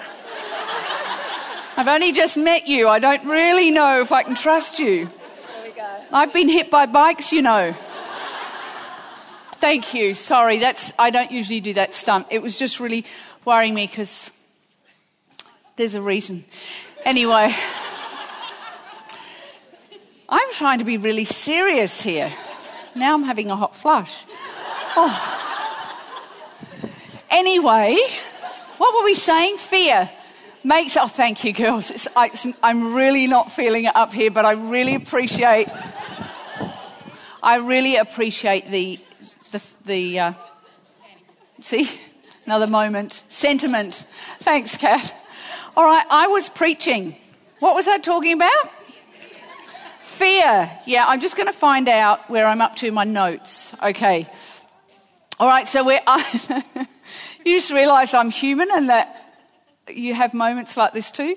I've 1.77 1.87
only 1.87 2.13
just 2.13 2.37
met 2.37 2.67
you. 2.67 2.89
I 2.89 2.99
don't 2.99 3.25
really 3.25 3.71
know 3.71 4.01
if 4.01 4.11
I 4.11 4.25
can 4.25 4.35
trust 4.35 4.81
you. 4.81 5.07
There 5.07 5.65
we 5.65 5.71
go. 5.71 5.87
I've 6.13 6.33
been 6.33 6.49
hit 6.49 6.71
by 6.71 6.87
bikes, 6.87 7.33
you 7.33 7.43
know. 7.43 7.73
Thank 9.61 9.95
you. 9.95 10.15
Sorry, 10.15 10.59
that's 10.59 10.93
I 10.99 11.11
don't 11.11 11.31
usually 11.31 11.61
do 11.61 11.75
that 11.75 11.95
stunt. 11.95 12.27
It 12.31 12.43
was 12.43 12.59
just 12.59 12.81
really 12.81 13.05
worrying 13.45 13.75
me 13.75 13.87
because 13.87 14.31
there's 15.77 15.95
a 15.95 16.03
reason. 16.03 16.45
Anyway, 17.09 17.55
I'm 20.29 20.53
trying 20.53 20.79
to 20.81 20.85
be 20.85 20.99
really 20.99 21.25
serious 21.25 22.03
here. 22.03 22.31
Now 22.95 23.15
I'm 23.15 23.23
having 23.23 23.51
a 23.51 23.57
hot 23.57 23.75
flush. 23.75 24.27
Oh. 24.95 25.17
Anyway, 27.31 27.97
what 28.77 28.95
were 28.95 29.05
we 29.07 29.15
saying? 29.15 29.57
Fear 29.57 30.11
makes. 30.63 30.99
Oh, 30.99 31.07
thank 31.07 31.45
you, 31.45 31.55
girls. 31.55 31.91
It's, 31.91 32.09
it's, 32.15 32.47
I'm 32.63 32.93
really 32.95 33.27
not 33.27 33.53
feeling 33.53 33.87
it 33.87 33.97
up 33.97 34.13
here, 34.13 34.31
but 34.31 34.45
I 34.45 34.53
really 34.53 34.95
appreciate. 34.95 35.69
I 37.43 37.57
really 37.57 37.97
appreciate 37.97 38.69
the 38.69 39.01
the, 39.53 39.63
the 39.87 40.21
uh, 40.21 40.33
see 41.63 41.89
another 42.45 42.67
moment 42.67 43.23
sentiment. 43.31 44.07
Thanks, 44.41 44.77
Kat. 44.77 45.15
All 45.79 45.85
right, 45.85 46.05
I 46.11 46.27
was 46.27 46.49
preaching. 46.49 47.15
What 47.61 47.77
was 47.77 47.87
I 47.87 47.99
talking 47.99 48.33
about? 48.33 48.73
Fear. 50.01 50.73
Yeah, 50.87 51.05
I'm 51.07 51.21
just 51.21 51.37
going 51.37 51.47
to 51.47 51.53
find 51.53 51.89
out 51.89 52.29
where 52.29 52.47
I'm 52.47 52.61
up 52.61 52.75
to 52.79 52.89
in 52.89 52.95
my 52.95 53.05
notes. 53.05 53.73
Okay. 53.81 54.29
All 55.39 55.49
right, 55.49 55.69
so 55.69 55.85
we're. 55.85 56.01
you 57.45 57.57
just 57.57 57.71
realize 57.71 58.13
I'm 58.13 58.31
human 58.31 58.69
and 58.73 58.89
that 58.89 59.37
you 59.89 60.15
have 60.15 60.35
moments 60.35 60.77
like 60.77 60.95
this 60.95 61.13
too. 61.13 61.37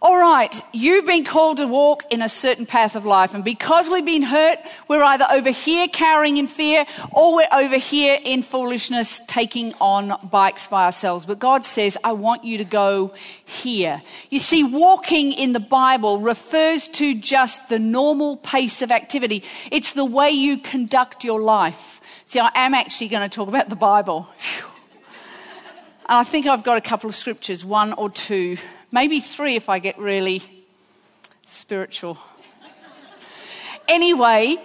All 0.00 0.16
right, 0.16 0.62
you've 0.72 1.06
been 1.06 1.24
called 1.24 1.56
to 1.56 1.66
walk 1.66 2.04
in 2.12 2.22
a 2.22 2.28
certain 2.28 2.66
path 2.66 2.94
of 2.94 3.04
life, 3.04 3.34
and 3.34 3.42
because 3.42 3.90
we've 3.90 4.04
been 4.04 4.22
hurt, 4.22 4.60
we're 4.86 5.02
either 5.02 5.26
over 5.28 5.50
here 5.50 5.88
cowering 5.88 6.36
in 6.36 6.46
fear, 6.46 6.86
or 7.10 7.34
we're 7.34 7.48
over 7.52 7.78
here 7.78 8.16
in 8.22 8.42
foolishness 8.42 9.20
taking 9.26 9.74
on 9.80 10.16
bikes 10.30 10.68
by 10.68 10.84
ourselves. 10.84 11.26
But 11.26 11.40
God 11.40 11.64
says, 11.64 11.98
I 12.04 12.12
want 12.12 12.44
you 12.44 12.58
to 12.58 12.64
go 12.64 13.12
here. 13.44 14.00
You 14.30 14.38
see, 14.38 14.62
walking 14.62 15.32
in 15.32 15.52
the 15.52 15.58
Bible 15.58 16.20
refers 16.20 16.86
to 16.90 17.14
just 17.14 17.68
the 17.68 17.80
normal 17.80 18.36
pace 18.36 18.82
of 18.82 18.92
activity. 18.92 19.42
It's 19.72 19.94
the 19.94 20.04
way 20.04 20.30
you 20.30 20.58
conduct 20.58 21.24
your 21.24 21.40
life. 21.40 22.00
See, 22.24 22.38
I 22.38 22.52
am 22.54 22.72
actually 22.72 23.08
going 23.08 23.28
to 23.28 23.34
talk 23.34 23.48
about 23.48 23.68
the 23.68 23.74
Bible. 23.74 24.28
And 26.08 26.18
I 26.18 26.24
think 26.24 26.46
I've 26.46 26.64
got 26.64 26.78
a 26.78 26.80
couple 26.80 27.08
of 27.08 27.14
scriptures, 27.14 27.64
one 27.64 27.92
or 27.92 28.08
two 28.08 28.56
Maybe 28.90 29.20
three 29.20 29.54
if 29.56 29.68
I 29.68 29.80
get 29.80 29.98
really 29.98 30.42
spiritual. 31.44 32.16
anyway, 33.86 34.56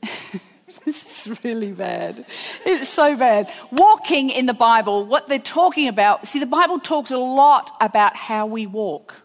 this 0.86 1.26
is 1.26 1.44
really 1.44 1.72
bad. 1.72 2.24
It's 2.64 2.88
so 2.88 3.14
bad. 3.14 3.52
Walking 3.70 4.30
in 4.30 4.46
the 4.46 4.54
Bible, 4.54 5.04
what 5.04 5.28
they're 5.28 5.38
talking 5.38 5.86
about, 5.88 6.26
see, 6.26 6.38
the 6.38 6.46
Bible 6.46 6.78
talks 6.78 7.10
a 7.10 7.18
lot 7.18 7.76
about 7.78 8.16
how 8.16 8.46
we 8.46 8.66
walk. 8.66 9.21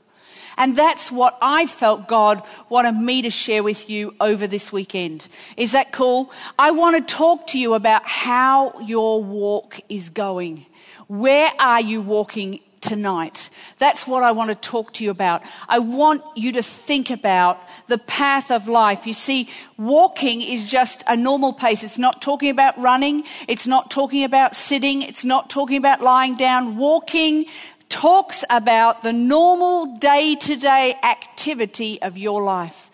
And 0.58 0.76
that's 0.76 1.12
what 1.12 1.38
I 1.42 1.68
felt 1.68 2.08
God 2.08 2.44
wanted 2.70 2.94
me 2.94 3.22
to 3.22 3.30
share 3.30 3.64
with 3.64 3.90
you 3.90 4.16
over 4.20 4.48
this 4.48 4.72
weekend. 4.72 5.28
Is 5.56 5.72
that 5.74 5.92
cool? 5.92 6.32
I 6.58 6.72
want 6.72 6.96
to 6.96 7.14
talk 7.16 7.48
to 7.48 7.60
you 7.60 7.76
about 7.76 8.04
how 8.04 8.80
your 8.80 9.24
walk 9.24 9.80
is 9.88 10.10
going. 10.10 10.66
Where 11.08 11.52
are 11.60 11.82
you 11.82 12.02
walking 12.02 12.60
tonight? 12.82 13.50
That's 13.78 14.08
what 14.08 14.24
I 14.24 14.32
want 14.32 14.50
to 14.50 14.56
talk 14.56 14.94
to 14.94 15.04
you 15.04 15.12
about. 15.12 15.44
I 15.68 15.80
want 15.80 16.24
you 16.36 16.52
to 16.54 16.64
think 16.64 17.10
about 17.10 17.60
the 17.88 17.98
path 17.98 18.52
of 18.52 18.68
life. 18.68 19.08
You 19.08 19.14
see, 19.14 19.50
walking 19.78 20.42
is 20.42 20.66
just 20.66 21.04
a 21.08 21.16
normal 21.16 21.54
pace. 21.54 21.84
It's 21.84 21.98
not 21.98 22.22
talking 22.22 22.50
about 22.50 22.78
running. 22.80 23.24
It's 23.48 23.68
not 23.68 23.92
talking 23.92 24.24
about 24.24 24.56
sitting. 24.56 25.02
It's 25.02 25.26
not 25.26 25.50
talking 25.50 25.78
about 25.78 26.02
lying 26.02 26.36
down. 26.36 26.78
Walking 26.78 27.46
talks 27.90 28.44
about 28.50 29.04
the 29.04 29.14
normal 29.14 29.98
day 29.98 30.36
to 30.36 30.56
day 30.56 30.96
activity 31.04 32.02
of 32.02 32.18
your 32.18 32.44
life. 32.44 32.92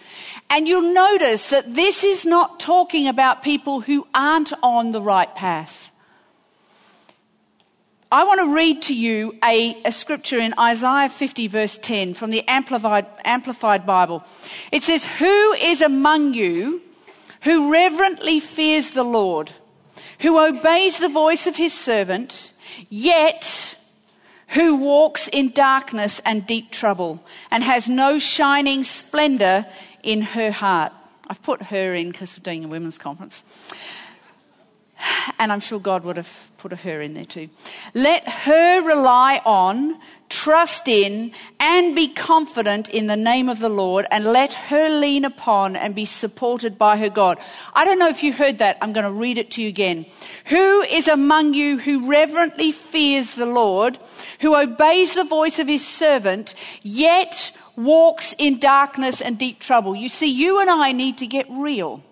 And 0.49 0.67
you'll 0.67 0.93
notice 0.93 1.49
that 1.49 1.73
this 1.73 2.03
is 2.03 2.25
not 2.25 2.59
talking 2.59 3.07
about 3.07 3.43
people 3.43 3.81
who 3.81 4.07
aren't 4.13 4.53
on 4.61 4.91
the 4.91 5.01
right 5.01 5.33
path. 5.35 5.91
I 8.11 8.25
want 8.25 8.41
to 8.41 8.53
read 8.53 8.83
to 8.83 8.95
you 8.95 9.35
a, 9.43 9.75
a, 9.85 9.91
scripture 9.91 10.37
in 10.37 10.53
Isaiah 10.59 11.09
50, 11.09 11.47
verse 11.47 11.79
10 11.79 12.13
from 12.13 12.29
the 12.29 12.47
Amplified, 12.47 13.07
Amplified 13.25 13.87
Bible. 13.87 14.23
It 14.71 14.83
says, 14.83 15.03
Who 15.03 15.53
is 15.53 15.81
among 15.81 16.35
you 16.35 16.83
who 17.43 17.71
reverently 17.71 18.39
fears 18.39 18.91
the 18.91 19.03
Lord, 19.03 19.51
who 20.19 20.39
obeys 20.39 20.97
the 20.97 21.09
voice 21.09 21.45
of 21.45 21.55
his 21.55 21.73
servant, 21.73 22.51
yet 22.89 23.77
who 24.53 24.75
walks 24.75 25.27
in 25.27 25.51
darkness 25.51 26.21
and 26.25 26.45
deep 26.45 26.71
trouble, 26.71 27.23
and 27.51 27.63
has 27.63 27.89
no 27.89 28.19
shining 28.19 28.83
splendor 28.83 29.65
in 30.03 30.21
her 30.21 30.51
heart. 30.51 30.91
I've 31.27 31.41
put 31.41 31.63
her 31.63 31.93
in 31.93 32.11
because 32.11 32.37
we're 32.37 32.43
doing 32.43 32.65
a 32.65 32.67
women's 32.67 32.97
conference. 32.97 33.43
And 35.39 35.51
I'm 35.51 35.59
sure 35.59 35.79
God 35.79 36.03
would 36.03 36.17
have 36.17 36.51
put 36.57 36.71
her 36.71 37.01
in 37.01 37.13
there 37.13 37.25
too. 37.25 37.49
Let 37.93 38.27
her 38.27 38.81
rely 38.81 39.41
on, 39.45 39.99
trust 40.33 40.87
in, 40.87 41.31
and 41.59 41.95
be 41.95 42.07
confident 42.07 42.89
in 42.89 43.05
the 43.07 43.15
name 43.15 43.49
of 43.49 43.59
the 43.59 43.69
Lord, 43.69 44.07
and 44.09 44.25
let 44.25 44.53
her 44.53 44.89
lean 44.89 45.25
upon 45.25 45.75
and 45.75 45.93
be 45.93 46.05
supported 46.05 46.77
by 46.77 46.97
her 46.97 47.09
God. 47.09 47.37
I 47.73 47.85
don't 47.85 47.99
know 47.99 48.09
if 48.09 48.23
you 48.23 48.33
heard 48.33 48.57
that. 48.57 48.77
I'm 48.81 48.93
going 48.93 49.05
to 49.05 49.11
read 49.11 49.37
it 49.37 49.51
to 49.51 49.61
you 49.61 49.69
again. 49.69 50.05
Who 50.45 50.81
is 50.81 51.07
among 51.07 51.53
you 51.53 51.77
who 51.77 52.09
reverently 52.09 52.71
fears 52.71 53.35
the 53.35 53.45
Lord, 53.45 53.99
who 54.41 54.55
obeys 54.55 55.13
the 55.13 55.23
voice 55.23 55.59
of 55.59 55.67
his 55.67 55.85
servant, 55.85 56.55
yet 56.81 57.55
walks 57.75 58.33
in 58.37 58.59
darkness 58.59 59.21
and 59.21 59.37
deep 59.37 59.59
trouble? 59.59 59.95
You 59.95 60.09
see, 60.09 60.27
you 60.27 60.59
and 60.59 60.69
I 60.69 60.91
need 60.93 61.19
to 61.19 61.27
get 61.27 61.45
real. 61.49 62.03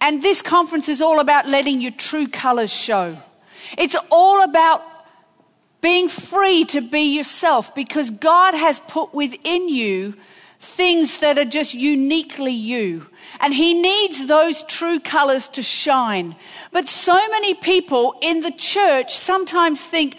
And 0.00 0.22
this 0.22 0.42
conference 0.42 0.88
is 0.88 1.02
all 1.02 1.18
about 1.18 1.48
letting 1.48 1.80
your 1.80 1.92
true 1.92 2.28
colors 2.28 2.72
show. 2.72 3.16
It's 3.76 3.96
all 4.10 4.44
about 4.44 4.82
being 5.84 6.08
free 6.08 6.64
to 6.64 6.80
be 6.80 7.14
yourself 7.14 7.74
because 7.74 8.10
God 8.10 8.54
has 8.54 8.80
put 8.88 9.12
within 9.12 9.68
you 9.68 10.14
things 10.58 11.18
that 11.18 11.36
are 11.36 11.44
just 11.44 11.74
uniquely 11.74 12.52
you. 12.52 13.06
And 13.40 13.52
He 13.52 13.74
needs 13.74 14.26
those 14.26 14.62
true 14.64 14.98
colors 14.98 15.46
to 15.48 15.62
shine. 15.62 16.36
But 16.72 16.88
so 16.88 17.12
many 17.28 17.52
people 17.52 18.14
in 18.22 18.40
the 18.40 18.50
church 18.50 19.14
sometimes 19.14 19.82
think, 19.82 20.16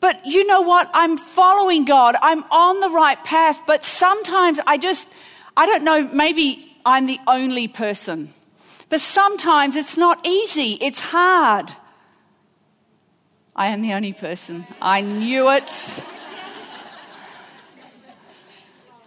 but 0.00 0.26
you 0.26 0.46
know 0.46 0.60
what? 0.60 0.90
I'm 0.92 1.16
following 1.16 1.86
God. 1.86 2.16
I'm 2.20 2.44
on 2.50 2.80
the 2.80 2.90
right 2.90 3.22
path. 3.24 3.62
But 3.66 3.84
sometimes 3.84 4.60
I 4.66 4.76
just, 4.76 5.08
I 5.56 5.64
don't 5.64 5.84
know, 5.84 6.06
maybe 6.12 6.76
I'm 6.84 7.06
the 7.06 7.20
only 7.26 7.66
person 7.66 8.34
but 8.92 9.00
sometimes 9.00 9.74
it's 9.74 9.96
not 9.96 10.26
easy, 10.26 10.76
it's 10.82 11.00
hard. 11.00 11.72
I 13.54 13.68
am 13.68 13.82
the 13.82 13.92
only 13.92 14.14
person. 14.14 14.66
I 14.80 15.02
knew 15.02 15.50
it. 15.50 16.02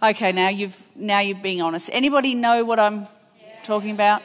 Okay, 0.00 0.30
now 0.30 0.50
you've 0.50 0.80
now 0.94 1.18
you're 1.18 1.36
being 1.38 1.60
honest. 1.60 1.90
Anybody 1.92 2.34
know 2.34 2.64
what 2.64 2.78
I'm 2.78 3.08
talking 3.64 3.90
about? 3.90 4.22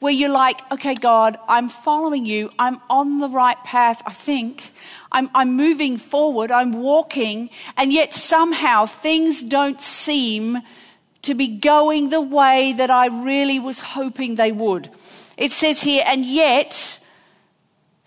Where 0.00 0.12
you're 0.12 0.28
like, 0.28 0.60
okay, 0.72 0.94
God, 0.94 1.38
I'm 1.48 1.68
following 1.68 2.26
you. 2.26 2.50
I'm 2.58 2.80
on 2.90 3.20
the 3.20 3.28
right 3.28 3.56
path, 3.64 4.02
I 4.04 4.12
think. 4.12 4.72
I'm, 5.12 5.30
I'm 5.32 5.54
moving 5.54 5.96
forward. 5.96 6.50
I'm 6.50 6.72
walking. 6.72 7.50
And 7.76 7.92
yet 7.92 8.12
somehow 8.12 8.86
things 8.86 9.42
don't 9.42 9.80
seem 9.80 10.58
to 11.22 11.34
be 11.34 11.46
going 11.46 12.10
the 12.10 12.20
way 12.20 12.72
that 12.72 12.90
I 12.90 13.06
really 13.06 13.60
was 13.60 13.78
hoping 13.78 14.34
they 14.34 14.50
would. 14.50 14.90
It 15.38 15.52
says 15.52 15.80
here, 15.80 16.02
and 16.04 16.24
yet, 16.24 16.98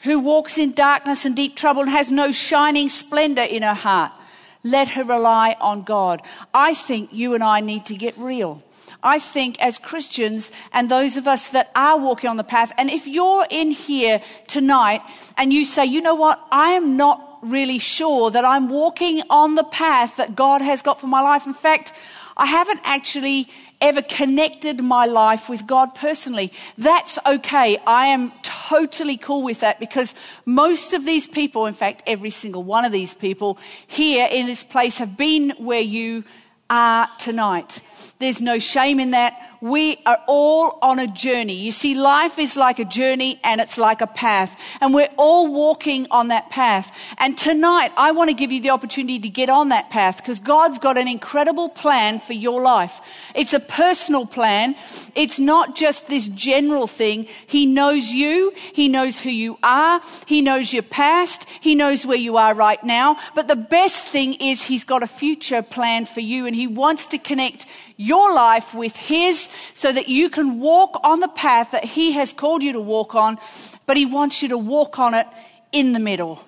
who 0.05 0.19
walks 0.19 0.57
in 0.57 0.71
darkness 0.71 1.25
and 1.25 1.35
deep 1.35 1.55
trouble 1.55 1.81
and 1.81 1.89
has 1.89 2.11
no 2.11 2.31
shining 2.31 2.87
splendor 2.89 3.41
in 3.41 3.63
her 3.63 3.73
heart, 3.73 4.11
let 4.63 4.87
her 4.89 5.03
rely 5.03 5.57
on 5.59 5.81
God. 5.81 6.21
I 6.53 6.75
think 6.75 7.11
you 7.11 7.33
and 7.33 7.43
I 7.43 7.59
need 7.59 7.87
to 7.87 7.95
get 7.95 8.15
real. 8.17 8.63
I 9.01 9.17
think 9.17 9.59
as 9.59 9.79
Christians 9.79 10.51
and 10.71 10.89
those 10.89 11.17
of 11.17 11.27
us 11.27 11.49
that 11.49 11.71
are 11.75 11.97
walking 11.97 12.29
on 12.29 12.37
the 12.37 12.43
path, 12.43 12.71
and 12.77 12.89
if 12.89 13.07
you're 13.07 13.45
in 13.49 13.71
here 13.71 14.21
tonight 14.47 15.01
and 15.37 15.51
you 15.51 15.65
say, 15.65 15.85
you 15.85 16.01
know 16.01 16.15
what, 16.15 16.39
I 16.51 16.71
am 16.71 16.97
not 16.97 17.39
really 17.41 17.79
sure 17.79 18.29
that 18.29 18.45
I'm 18.45 18.69
walking 18.69 19.21
on 19.29 19.55
the 19.55 19.63
path 19.63 20.17
that 20.17 20.35
God 20.35 20.61
has 20.61 20.83
got 20.83 20.99
for 20.99 21.07
my 21.07 21.21
life. 21.21 21.47
In 21.47 21.53
fact, 21.53 21.93
I 22.37 22.45
haven't 22.45 22.81
actually 22.83 23.49
ever 23.81 24.01
connected 24.01 24.83
my 24.83 25.05
life 25.05 25.49
with 25.49 25.67
God 25.67 25.95
personally. 25.95 26.51
That's 26.77 27.17
okay. 27.25 27.77
I 27.85 28.07
am 28.07 28.31
totally 28.41 29.17
cool 29.17 29.43
with 29.43 29.59
that 29.61 29.79
because 29.79 30.15
most 30.45 30.93
of 30.93 31.05
these 31.05 31.27
people, 31.27 31.65
in 31.65 31.73
fact, 31.73 32.03
every 32.07 32.29
single 32.31 32.63
one 32.63 32.85
of 32.85 32.91
these 32.91 33.13
people 33.13 33.57
here 33.87 34.27
in 34.31 34.45
this 34.45 34.63
place 34.63 34.97
have 34.97 35.17
been 35.17 35.51
where 35.57 35.81
you 35.81 36.23
are 36.69 37.07
tonight. 37.19 37.81
There's 38.19 38.41
no 38.41 38.59
shame 38.59 38.99
in 38.99 39.11
that. 39.11 39.54
We 39.65 39.99
are 40.05 40.21
all 40.27 40.77
on 40.83 40.99
a 40.99 41.07
journey. 41.07 41.55
You 41.55 41.71
see, 41.71 41.95
life 41.95 42.37
is 42.37 42.55
like 42.55 42.77
a 42.77 42.85
journey 42.85 43.39
and 43.43 43.59
it's 43.59 43.79
like 43.79 43.99
a 43.99 44.05
path. 44.05 44.55
And 44.79 44.93
we're 44.93 45.09
all 45.17 45.51
walking 45.51 46.05
on 46.11 46.27
that 46.27 46.51
path. 46.51 46.95
And 47.17 47.35
tonight, 47.35 47.91
I 47.97 48.11
want 48.11 48.29
to 48.29 48.35
give 48.35 48.51
you 48.51 48.61
the 48.61 48.69
opportunity 48.69 49.17
to 49.17 49.27
get 49.27 49.49
on 49.49 49.69
that 49.69 49.89
path 49.89 50.17
because 50.17 50.39
God's 50.39 50.77
got 50.77 50.99
an 50.99 51.07
incredible 51.07 51.67
plan 51.67 52.19
for 52.19 52.33
your 52.33 52.61
life. 52.61 53.01
It's 53.33 53.53
a 53.53 53.59
personal 53.59 54.27
plan. 54.27 54.75
It's 55.15 55.39
not 55.39 55.75
just 55.75 56.09
this 56.09 56.27
general 56.27 56.85
thing. 56.85 57.27
He 57.47 57.65
knows 57.65 58.11
you. 58.11 58.53
He 58.71 58.87
knows 58.87 59.19
who 59.19 59.31
you 59.31 59.57
are. 59.63 59.99
He 60.27 60.43
knows 60.43 60.73
your 60.73 60.83
past. 60.83 61.47
He 61.59 61.73
knows 61.73 62.05
where 62.05 62.17
you 62.17 62.37
are 62.37 62.53
right 62.53 62.83
now. 62.83 63.17
But 63.33 63.47
the 63.47 63.55
best 63.55 64.05
thing 64.05 64.35
is 64.35 64.61
He's 64.61 64.83
got 64.83 65.01
a 65.01 65.07
future 65.07 65.63
plan 65.63 66.05
for 66.05 66.19
you 66.19 66.45
and 66.45 66.55
He 66.55 66.67
wants 66.67 67.07
to 67.07 67.17
connect 67.17 67.65
your 67.97 68.33
life 68.33 68.73
with 68.73 68.95
His 68.95 69.49
so 69.73 69.91
that 69.91 70.07
you 70.07 70.29
can 70.29 70.59
walk 70.59 70.99
on 71.03 71.19
the 71.19 71.27
path 71.27 71.71
that 71.71 71.85
He 71.85 72.13
has 72.13 72.33
called 72.33 72.63
you 72.63 72.73
to 72.73 72.81
walk 72.81 73.15
on, 73.15 73.37
but 73.85 73.97
He 73.97 74.05
wants 74.05 74.41
you 74.41 74.49
to 74.49 74.57
walk 74.57 74.99
on 74.99 75.13
it 75.13 75.27
in 75.71 75.93
the 75.93 75.99
middle. 75.99 76.43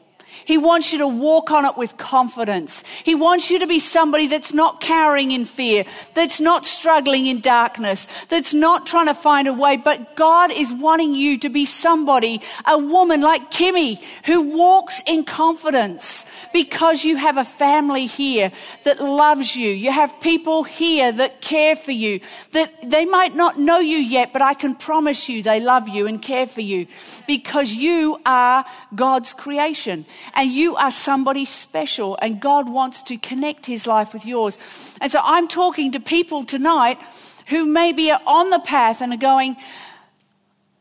He 0.47 0.57
wants 0.57 0.93
you 0.93 0.99
to 0.99 1.07
walk 1.09 1.51
on 1.51 1.65
it 1.65 1.75
with 1.75 1.97
confidence. 1.97 2.85
He 3.03 3.15
wants 3.15 3.51
you 3.51 3.59
to 3.59 3.67
be 3.67 3.79
somebody 3.79 4.27
that's 4.27 4.53
not 4.53 4.79
cowering 4.79 5.31
in 5.31 5.43
fear, 5.43 5.83
that's 6.13 6.39
not 6.39 6.65
struggling 6.65 7.25
in 7.25 7.41
darkness, 7.41 8.07
that's 8.29 8.53
not 8.53 8.85
trying 8.85 9.07
to 9.07 9.13
find 9.13 9.49
a 9.49 9.53
way. 9.53 9.75
But 9.75 10.15
God 10.15 10.49
is 10.49 10.71
wanting 10.71 11.15
you 11.15 11.37
to 11.39 11.49
be 11.49 11.65
somebody, 11.65 12.41
a 12.65 12.77
woman 12.77 13.19
like 13.19 13.51
Kimmy, 13.51 14.01
who 14.23 14.41
walks 14.41 15.01
in 15.05 15.25
confidence 15.25 16.25
because 16.53 17.03
you 17.03 17.17
have 17.17 17.35
a 17.35 17.43
family 17.43 18.05
here 18.05 18.53
that 18.85 19.03
loves 19.03 19.53
you. 19.53 19.69
You 19.69 19.91
have 19.91 20.17
people 20.21 20.63
here 20.63 21.11
that 21.11 21.41
care 21.41 21.75
for 21.75 21.91
you, 21.91 22.21
that 22.53 22.71
they 22.89 23.03
might 23.03 23.35
not 23.35 23.59
know 23.59 23.79
you 23.79 23.97
yet, 23.97 24.31
but 24.31 24.41
I 24.41 24.53
can 24.53 24.75
promise 24.75 25.27
you 25.27 25.43
they 25.43 25.59
love 25.59 25.89
you 25.89 26.07
and 26.07 26.21
care 26.21 26.47
for 26.47 26.61
you 26.61 26.87
because 27.27 27.73
you 27.73 28.17
are 28.25 28.65
God's 28.95 29.33
creation 29.33 30.05
and 30.33 30.49
you 30.49 30.75
are 30.75 30.91
somebody 30.91 31.45
special, 31.45 32.17
and 32.21 32.39
God 32.39 32.69
wants 32.69 33.03
to 33.03 33.17
connect 33.17 33.65
his 33.65 33.87
life 33.87 34.13
with 34.13 34.25
yours. 34.25 34.57
And 35.01 35.11
so 35.11 35.19
I'm 35.23 35.47
talking 35.47 35.91
to 35.93 35.99
people 35.99 36.45
tonight 36.45 36.99
who 37.47 37.65
maybe 37.65 38.11
are 38.11 38.21
on 38.25 38.49
the 38.49 38.59
path 38.59 39.01
and 39.01 39.13
are 39.13 39.17
going, 39.17 39.57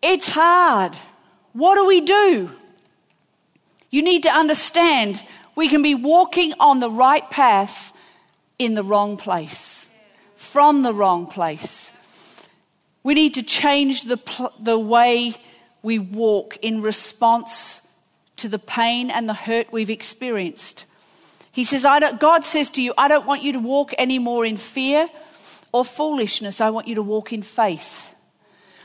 It's 0.02 0.28
hard. 0.28 0.94
What 1.52 1.76
do 1.76 1.86
we 1.86 2.02
do? 2.02 2.50
You 3.90 4.02
need 4.02 4.24
to 4.24 4.30
understand 4.30 5.22
we 5.54 5.68
can 5.68 5.82
be 5.82 5.94
walking 5.94 6.52
on 6.60 6.80
the 6.80 6.90
right 6.90 7.28
path 7.30 7.92
in 8.58 8.74
the 8.74 8.84
wrong 8.84 9.16
place, 9.16 9.88
from 10.34 10.82
the 10.82 10.92
wrong 10.92 11.26
place. 11.26 11.92
We 13.02 13.14
need 13.14 13.34
to 13.34 13.42
change 13.42 14.04
the, 14.04 14.18
the 14.58 14.78
way 14.78 15.36
we 15.82 15.98
walk 15.98 16.58
in 16.60 16.82
response 16.82 17.85
to 18.36 18.48
the 18.48 18.58
pain 18.58 19.10
and 19.10 19.28
the 19.28 19.34
hurt 19.34 19.72
we've 19.72 19.90
experienced. 19.90 20.84
He 21.52 21.64
says, 21.64 21.84
God 22.18 22.44
says 22.44 22.70
to 22.72 22.82
you, 22.82 22.92
I 22.98 23.08
don't 23.08 23.26
want 23.26 23.42
you 23.42 23.52
to 23.52 23.58
walk 23.58 23.94
anymore 23.98 24.44
in 24.44 24.56
fear 24.56 25.08
or 25.72 25.84
foolishness. 25.84 26.60
I 26.60 26.70
want 26.70 26.86
you 26.86 26.96
to 26.96 27.02
walk 27.02 27.32
in 27.32 27.42
faith. 27.42 28.14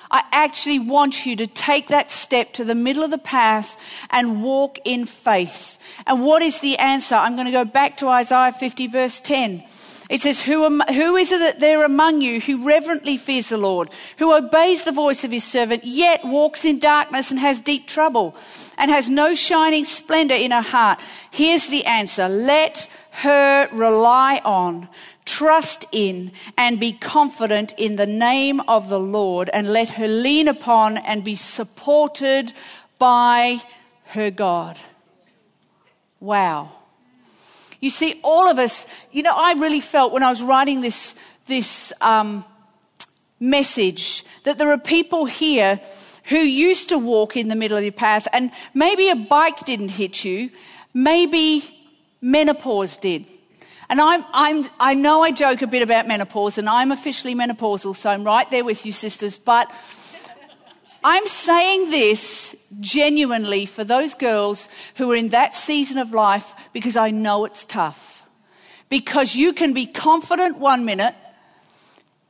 I 0.10 0.24
actually 0.34 0.80
want 0.80 1.26
you 1.26 1.38
to 1.38 1.48
take 1.48 1.88
that 1.88 2.12
step 2.12 2.52
to 2.54 2.66
the 2.66 2.76
middle 2.76 3.04
of 3.04 3.12
the 3.12 3.18
path 3.18 3.78
and 4.10 4.44
walk 4.44 4.78
in 4.84 5.06
faith. 5.06 5.80
And 6.06 6.26
what 6.26 6.42
is 6.42 6.60
the 6.60 6.78
answer? 6.78 7.16
I'm 7.16 7.36
going 7.36 7.46
to 7.46 7.52
go 7.52 7.64
back 7.64 7.98
to 7.98 8.08
Isaiah 8.10 8.52
50, 8.52 8.88
verse 8.88 9.22
10. 9.22 9.64
It 10.12 10.20
says, 10.20 10.42
who, 10.42 10.66
am, 10.66 10.82
who 10.90 11.16
is 11.16 11.32
it 11.32 11.40
that 11.40 11.62
there 11.62 11.86
among 11.86 12.20
you 12.20 12.42
who 12.42 12.66
reverently 12.66 13.16
fears 13.16 13.48
the 13.48 13.56
Lord, 13.56 13.90
who 14.18 14.34
obeys 14.34 14.84
the 14.84 14.92
voice 14.92 15.24
of 15.24 15.32
his 15.32 15.46
servant, 15.46 15.86
yet 15.86 16.26
walks 16.26 16.66
in 16.66 16.80
darkness 16.80 17.32
and 17.32 17.40
has 17.40 17.62
deep 17.62 17.88
trouble, 17.88 18.36
and 18.78 18.92
has 18.92 19.10
no 19.10 19.34
shining 19.34 19.86
splendor 19.86 20.36
in 20.36 20.52
her 20.52 20.62
heart? 20.62 21.00
Here's 21.32 21.68
the 21.68 21.86
answer. 21.86 22.28
Let 22.28 22.90
her 23.12 23.70
rely 23.72 24.42
on, 24.44 24.90
trust 25.24 25.86
in, 25.94 26.34
and 26.58 26.78
be 26.78 26.92
confident 26.92 27.74
in 27.78 27.96
the 27.96 28.06
name 28.06 28.60
of 28.68 28.90
the 28.90 29.00
Lord, 29.00 29.50
and 29.54 29.72
let 29.72 29.92
her 29.92 30.10
lean 30.10 30.50
upon 30.50 30.98
and 30.98 31.24
be 31.24 31.38
supported 31.38 32.52
by 33.00 33.62
her 34.08 34.30
God. 34.30 34.78
Wow. 36.20 36.81
You 37.82 37.90
see, 37.90 38.20
all 38.24 38.48
of 38.48 38.60
us, 38.60 38.86
you 39.12 39.24
know, 39.24 39.34
I 39.36 39.54
really 39.54 39.82
felt 39.82 40.14
when 40.14 40.24
I 40.24 40.30
was 40.30 40.42
writing 40.42 40.82
this, 40.82 41.16
this 41.48 41.92
um, 42.00 42.46
message 43.40 44.24
that 44.44 44.60
there 44.60 44.72
are 44.72 44.78
people 44.78 45.26
here 45.26 45.82
who 46.26 46.38
used 46.38 46.90
to 46.90 47.00
walk 47.00 47.36
in 47.36 47.48
the 47.48 47.56
middle 47.56 47.78
of 47.78 47.84
your 47.84 47.92
path, 47.92 48.28
and 48.32 48.52
maybe 48.76 49.10
a 49.10 49.16
bike 49.16 49.66
didn't 49.66 49.90
hit 49.90 50.24
you, 50.24 50.52
maybe 50.94 51.68
menopause 52.22 52.98
did. 52.98 53.26
And 53.90 54.00
I'm, 54.00 54.24
I'm, 54.32 54.70
I 54.80 54.94
know 54.94 55.24
I 55.24 55.32
joke 55.32 55.64
a 55.64 55.68
bit 55.68 55.82
about 55.82 56.08
menopause, 56.08 56.60
and 56.60 56.70
I'm 56.70 56.92
officially 56.92 57.34
menopausal, 57.34 57.96
so 57.96 58.12
I'm 58.12 58.24
right 58.24 58.50
there 58.52 58.64
with 58.64 58.86
you, 58.86 58.92
sisters, 58.92 59.40
but 59.40 59.72
I'm 61.04 61.26
saying 61.26 61.90
this 61.90 62.56
genuinely 62.80 63.66
for 63.66 63.84
those 63.84 64.14
girls 64.14 64.70
who 64.96 65.12
are 65.12 65.16
in 65.16 65.30
that 65.30 65.56
season 65.56 65.98
of 65.98 66.14
life 66.14 66.54
because 66.74 66.96
I 66.96 67.10
know 67.12 67.46
it's 67.46 67.66
tough. 67.66 68.24
Because 68.90 69.36
you 69.36 69.54
can 69.54 69.74
be 69.74 69.86
confident 69.86 70.58
one 70.58 70.86
minute 70.86 71.16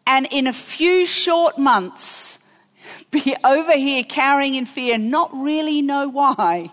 and 0.08 0.28
in 0.32 0.48
a 0.48 0.54
few 0.54 1.06
short 1.06 1.58
months 1.58 2.40
be 3.12 3.36
over 3.44 3.74
here 3.74 4.04
cowering 4.04 4.56
in 4.56 4.66
fear, 4.66 4.98
not 4.98 5.30
really 5.34 5.82
know 5.82 6.08
why. 6.08 6.72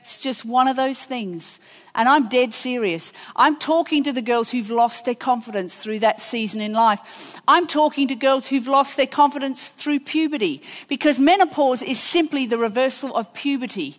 It's 0.00 0.20
just 0.20 0.44
one 0.44 0.68
of 0.68 0.76
those 0.76 1.02
things. 1.02 1.60
And 1.94 2.08
I'm 2.08 2.28
dead 2.28 2.54
serious. 2.54 3.12
I'm 3.36 3.56
talking 3.56 4.02
to 4.04 4.12
the 4.12 4.22
girls 4.22 4.50
who've 4.50 4.70
lost 4.70 5.04
their 5.04 5.14
confidence 5.14 5.76
through 5.76 6.00
that 6.00 6.20
season 6.20 6.60
in 6.60 6.72
life. 6.72 7.38
I'm 7.48 7.66
talking 7.66 8.08
to 8.08 8.14
girls 8.14 8.46
who've 8.46 8.66
lost 8.66 8.96
their 8.96 9.06
confidence 9.06 9.68
through 9.68 10.00
puberty 10.00 10.62
because 10.88 11.18
menopause 11.18 11.82
is 11.82 11.98
simply 11.98 12.46
the 12.46 12.58
reversal 12.58 13.14
of 13.16 13.32
puberty. 13.34 13.98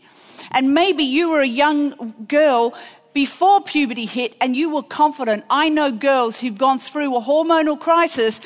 And 0.51 0.73
maybe 0.73 1.04
you 1.04 1.30
were 1.30 1.41
a 1.41 1.47
young 1.47 2.13
girl 2.27 2.73
before 3.13 3.62
puberty 3.62 4.06
hit 4.06 4.36
and 4.39 4.56
you 4.56 4.69
were 4.69 4.84
confident. 4.84 5.43
I 5.50 5.69
know 5.69 5.91
girls 5.91 6.39
who've 6.39 6.58
gone 6.58 6.80
through 6.80 7.15
a 7.15 7.21
hormonal 7.21 7.80
crisis 7.80 8.41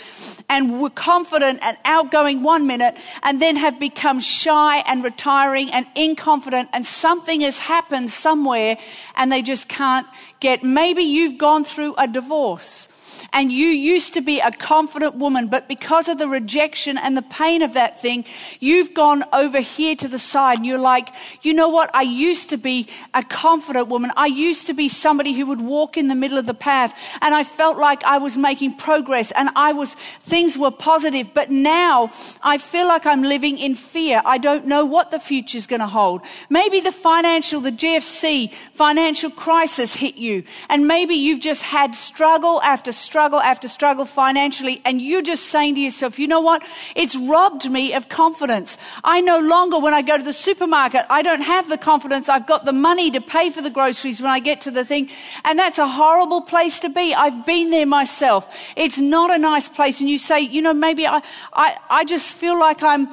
and 0.50 0.82
were 0.82 0.90
confident 0.90 1.60
and 1.62 1.78
outgoing 1.86 2.44
one 2.44 2.68
minute 2.68 2.96
and 3.24 3.42
then 3.42 3.56
have 3.56 3.80
become 3.80 4.20
shy 4.20 4.84
and 4.88 5.04
retiring 5.04 5.72
and 5.72 5.86
inconfident 5.96 6.70
and 6.74 6.86
something 6.86 7.42
has 7.42 7.60
happened 7.60 8.10
somewhere 8.12 8.78
and 9.16 9.32
they 9.32 9.42
just 9.42 9.68
can't 9.70 10.08
get. 10.40 10.64
Maybe 10.64 11.04
you've 11.04 11.38
gone 11.38 11.64
through 11.64 11.96
a 11.98 12.08
divorce 12.08 12.88
and 13.34 13.52
you 13.52 13.68
used 13.68 14.14
to 14.14 14.22
be 14.22 14.40
a 14.40 14.52
confident 14.52 15.16
woman, 15.16 15.48
but 15.48 15.68
because 15.68 16.08
of 16.08 16.18
the 16.18 16.28
rejection 16.28 16.98
and 16.98 17.16
the 17.16 17.22
pain 17.22 17.62
of 17.62 17.74
that 17.74 18.00
thing, 18.02 18.26
you've 18.60 18.94
gone 18.94 19.24
over 19.34 19.60
here 19.60 19.96
to 19.96 20.08
the 20.08 20.20
side 20.20 20.58
and 20.58 20.66
you're 20.66 20.78
like, 20.78 21.10
you 21.42 21.54
know 21.54 21.70
what? 21.70 21.90
I 21.94 22.02
used 22.02 22.50
to 22.50 22.58
be 22.58 22.88
a 23.14 23.24
confident 23.24 23.88
woman. 23.88 24.12
I 24.16 24.28
used 24.28 24.68
to 24.68 24.74
be 24.74 24.90
somebody 24.90 25.34
who 25.34 25.46
would 25.48 25.62
walk 25.62 25.98
in 25.98 26.08
the 26.08 26.16
middle 26.16 26.38
of 26.38 26.46
the 26.46 26.54
path 26.54 26.98
and 27.22 27.34
I 27.34 27.44
felt 27.44 27.78
like 27.78 28.04
I 28.04 28.18
was 28.18 28.38
making 28.38 28.78
progress 28.78 29.32
and 29.32 29.50
I 29.56 29.74
was, 29.74 29.96
things 30.22 30.58
were 30.58 30.72
positive, 30.72 31.34
but 31.34 31.52
now 31.52 32.12
I 32.44 32.58
feel 32.58 32.88
like 32.88 33.06
I'm 33.06 33.24
living 33.24 33.58
in 33.58 33.76
fear. 33.76 34.22
I 34.26 34.38
don't 34.38 34.66
know 34.66 34.86
what 34.86 35.12
the 35.12 35.20
future's 35.20 35.68
going 35.68 35.82
to 35.82 35.88
hold. 35.88 36.22
Maybe 36.50 36.80
the 36.80 36.92
financial, 36.92 37.62
the 37.62 37.72
GFC 37.72 38.52
financial 38.74 39.30
crisis 39.30 39.94
hit 39.94 40.16
you 40.16 40.44
and 40.70 40.88
maybe 40.88 41.16
you've 41.16 41.42
just 41.42 41.62
had 41.62 41.96
struggle 41.96 42.62
after 42.62 42.92
struggle 42.92 43.05
after 43.14 43.68
struggle 43.68 44.06
financially, 44.06 44.82
and 44.86 45.02
you're 45.02 45.22
just 45.22 45.46
saying 45.46 45.76
to 45.76 45.82
yourself, 45.82 46.20
you 46.20 46.28
know 46.28 46.42
what? 46.42 46.64
It's 46.96 47.16
robbed 47.16 47.70
me 47.70 47.94
of 47.94 48.10
confidence. 48.10 48.78
I 49.04 49.22
no 49.22 49.40
longer, 49.40 49.80
when 49.80 49.94
I 49.94 50.02
go 50.02 50.18
to 50.18 50.24
the 50.24 50.34
supermarket, 50.34 51.06
I 51.10 51.22
don't 51.22 51.42
have 51.42 51.70
the 51.70 51.78
confidence. 51.78 52.30
I've 52.30 52.48
got 52.48 52.66
the 52.66 52.74
money 52.74 53.12
to 53.12 53.22
pay 53.22 53.50
for 53.50 53.62
the 53.62 53.70
groceries 53.70 54.22
when 54.22 54.32
I 54.32 54.40
get 54.40 54.62
to 54.62 54.72
the 54.72 54.86
thing. 54.86 55.10
And 55.44 55.58
that's 55.58 55.78
a 55.78 55.88
horrible 55.88 56.42
place 56.42 56.80
to 56.80 56.90
be. 56.90 57.14
I've 57.14 57.46
been 57.46 57.70
there 57.70 57.86
myself. 57.86 58.54
It's 58.76 59.00
not 59.00 59.34
a 59.34 59.38
nice 59.38 59.68
place. 59.68 60.00
And 60.00 60.10
you 60.10 60.18
say, 60.18 60.42
you 60.42 60.62
know, 60.62 60.74
maybe 60.74 61.08
I, 61.08 61.22
I, 61.54 61.78
I 61.90 62.06
just 62.06 62.34
feel 62.34 62.58
like 62.60 62.84
I'm, 62.84 63.10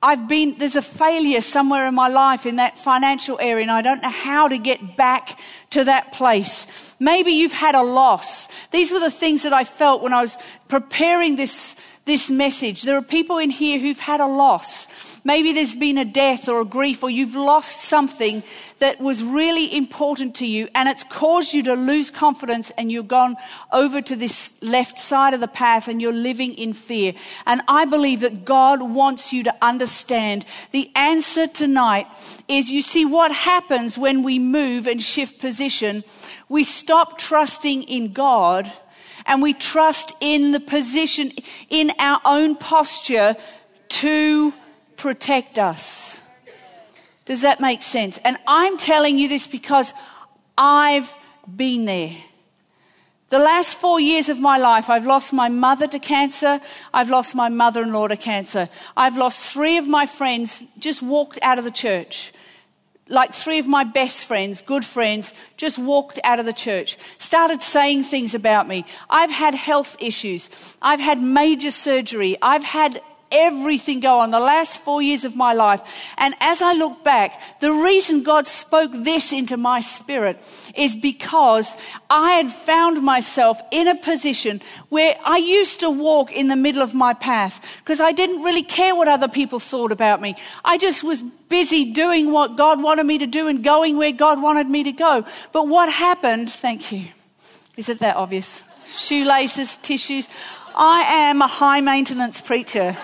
I've 0.00 0.28
been, 0.28 0.54
there's 0.58 0.76
a 0.76 0.82
failure 0.82 1.40
somewhere 1.40 1.86
in 1.88 1.94
my 1.94 2.06
life 2.06 2.46
in 2.46 2.56
that 2.56 2.78
financial 2.78 3.36
area, 3.40 3.62
and 3.62 3.70
I 3.70 3.82
don't 3.82 4.00
know 4.00 4.10
how 4.10 4.46
to 4.46 4.56
get 4.56 4.96
back 4.96 5.40
to 5.70 5.82
that 5.84 6.12
place. 6.12 6.68
Maybe 7.00 7.32
you've 7.32 7.52
had 7.52 7.74
a 7.74 7.82
loss. 7.82 8.48
These 8.70 8.92
were 8.92 9.00
the 9.00 9.10
things 9.10 9.42
that 9.42 9.52
I 9.52 9.64
felt 9.64 10.00
when 10.00 10.12
I 10.12 10.20
was 10.20 10.38
preparing 10.68 11.34
this, 11.34 11.74
this 12.08 12.30
message. 12.30 12.82
There 12.82 12.96
are 12.96 13.02
people 13.02 13.38
in 13.38 13.50
here 13.50 13.78
who've 13.78 14.00
had 14.00 14.18
a 14.18 14.26
loss. 14.26 14.88
Maybe 15.24 15.52
there's 15.52 15.76
been 15.76 15.98
a 15.98 16.04
death 16.04 16.48
or 16.48 16.62
a 16.62 16.64
grief, 16.64 17.02
or 17.02 17.10
you've 17.10 17.36
lost 17.36 17.82
something 17.82 18.42
that 18.78 18.98
was 18.98 19.22
really 19.22 19.76
important 19.76 20.34
to 20.36 20.46
you, 20.46 20.68
and 20.74 20.88
it's 20.88 21.04
caused 21.04 21.52
you 21.52 21.62
to 21.64 21.74
lose 21.74 22.10
confidence, 22.10 22.70
and 22.78 22.90
you've 22.90 23.08
gone 23.08 23.36
over 23.72 24.00
to 24.00 24.16
this 24.16 24.54
left 24.62 24.98
side 24.98 25.34
of 25.34 25.40
the 25.40 25.48
path 25.48 25.86
and 25.86 26.00
you're 26.00 26.12
living 26.12 26.54
in 26.54 26.72
fear. 26.72 27.12
And 27.44 27.60
I 27.68 27.84
believe 27.84 28.20
that 28.20 28.44
God 28.44 28.80
wants 28.82 29.32
you 29.32 29.44
to 29.44 29.54
understand 29.60 30.46
the 30.70 30.90
answer 30.96 31.46
tonight 31.46 32.06
is 32.48 32.70
you 32.70 32.82
see 32.82 33.04
what 33.04 33.32
happens 33.32 33.98
when 33.98 34.22
we 34.22 34.38
move 34.38 34.86
and 34.86 35.02
shift 35.02 35.40
position. 35.40 36.04
We 36.48 36.64
stop 36.64 37.18
trusting 37.18 37.82
in 37.82 38.12
God 38.14 38.72
and 39.28 39.42
we 39.42 39.52
trust 39.52 40.12
in 40.20 40.50
the 40.50 40.58
position, 40.58 41.30
in 41.68 41.92
our 42.00 42.20
own 42.24 42.56
posture 42.56 43.36
to 43.90 44.52
protect 44.96 45.58
us. 45.58 46.20
Does 47.26 47.42
that 47.42 47.60
make 47.60 47.82
sense? 47.82 48.18
And 48.24 48.38
I'm 48.46 48.78
telling 48.78 49.18
you 49.18 49.28
this 49.28 49.46
because 49.46 49.92
I've 50.56 51.12
been 51.56 51.84
there. 51.84 52.16
The 53.28 53.38
last 53.38 53.76
four 53.76 54.00
years 54.00 54.30
of 54.30 54.40
my 54.40 54.56
life, 54.56 54.88
I've 54.88 55.06
lost 55.06 55.34
my 55.34 55.50
mother 55.50 55.86
to 55.86 55.98
cancer. 55.98 56.62
I've 56.94 57.10
lost 57.10 57.34
my 57.34 57.50
mother 57.50 57.82
in 57.82 57.92
law 57.92 58.08
to 58.08 58.16
cancer. 58.16 58.70
I've 58.96 59.18
lost 59.18 59.52
three 59.52 59.76
of 59.76 59.86
my 59.86 60.06
friends, 60.06 60.64
just 60.78 61.02
walked 61.02 61.38
out 61.42 61.58
of 61.58 61.64
the 61.64 61.70
church. 61.70 62.32
Like 63.08 63.32
three 63.32 63.58
of 63.58 63.66
my 63.66 63.84
best 63.84 64.26
friends, 64.26 64.60
good 64.60 64.84
friends, 64.84 65.32
just 65.56 65.78
walked 65.78 66.18
out 66.24 66.38
of 66.38 66.46
the 66.46 66.52
church, 66.52 66.98
started 67.16 67.62
saying 67.62 68.04
things 68.04 68.34
about 68.34 68.68
me. 68.68 68.84
I've 69.08 69.30
had 69.30 69.54
health 69.54 69.96
issues. 69.98 70.50
I've 70.82 71.00
had 71.00 71.22
major 71.22 71.70
surgery. 71.70 72.36
I've 72.42 72.64
had 72.64 73.00
everything 73.30 74.00
go 74.00 74.20
on 74.20 74.30
the 74.30 74.40
last 74.40 74.80
four 74.82 75.02
years 75.02 75.24
of 75.24 75.36
my 75.36 75.52
life. 75.52 75.80
And 76.16 76.34
as 76.40 76.62
I 76.62 76.72
look 76.72 77.04
back, 77.04 77.40
the 77.60 77.72
reason 77.72 78.22
God 78.22 78.46
spoke 78.46 78.90
this 78.92 79.32
into 79.32 79.56
my 79.56 79.80
spirit 79.80 80.42
is 80.74 80.96
because 80.96 81.76
I 82.10 82.32
had 82.32 82.50
found 82.50 83.02
myself 83.02 83.60
in 83.70 83.88
a 83.88 83.94
position 83.94 84.60
where 84.88 85.16
I 85.24 85.38
used 85.38 85.80
to 85.80 85.90
walk 85.90 86.32
in 86.32 86.48
the 86.48 86.56
middle 86.56 86.82
of 86.82 86.94
my 86.94 87.14
path 87.14 87.64
because 87.78 88.00
I 88.00 88.12
didn't 88.12 88.42
really 88.42 88.62
care 88.62 88.94
what 88.94 89.08
other 89.08 89.28
people 89.28 89.60
thought 89.60 89.92
about 89.92 90.20
me. 90.20 90.36
I 90.64 90.78
just 90.78 91.04
was 91.04 91.22
busy 91.22 91.92
doing 91.92 92.32
what 92.32 92.56
God 92.56 92.82
wanted 92.82 93.04
me 93.04 93.18
to 93.18 93.26
do 93.26 93.48
and 93.48 93.64
going 93.64 93.96
where 93.96 94.12
God 94.12 94.42
wanted 94.42 94.68
me 94.68 94.84
to 94.84 94.92
go. 94.92 95.24
But 95.52 95.68
what 95.68 95.90
happened, 95.90 96.50
thank 96.50 96.92
you. 96.92 97.06
Is 97.76 97.88
it 97.88 98.00
that 98.00 98.16
obvious? 98.16 98.62
Shoelaces, 98.86 99.76
tissues. 99.76 100.28
I 100.80 101.28
am 101.28 101.42
a 101.42 101.48
high 101.48 101.80
maintenance 101.80 102.40
preacher. 102.40 102.96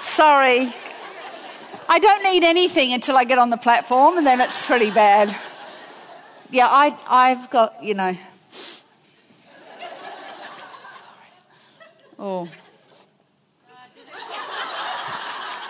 Sorry. 0.00 0.74
I 1.88 1.98
don't 2.00 2.24
need 2.24 2.42
anything 2.42 2.92
until 2.92 3.16
I 3.16 3.22
get 3.22 3.38
on 3.38 3.50
the 3.50 3.56
platform, 3.56 4.18
and 4.18 4.26
then 4.26 4.40
it's 4.40 4.66
pretty 4.66 4.90
bad. 4.90 5.34
Yeah, 6.50 6.66
I, 6.68 6.96
I've 7.08 7.48
got, 7.50 7.84
you 7.84 7.94
know. 7.94 8.12
Sorry. 10.90 11.28
Oh. 12.18 12.48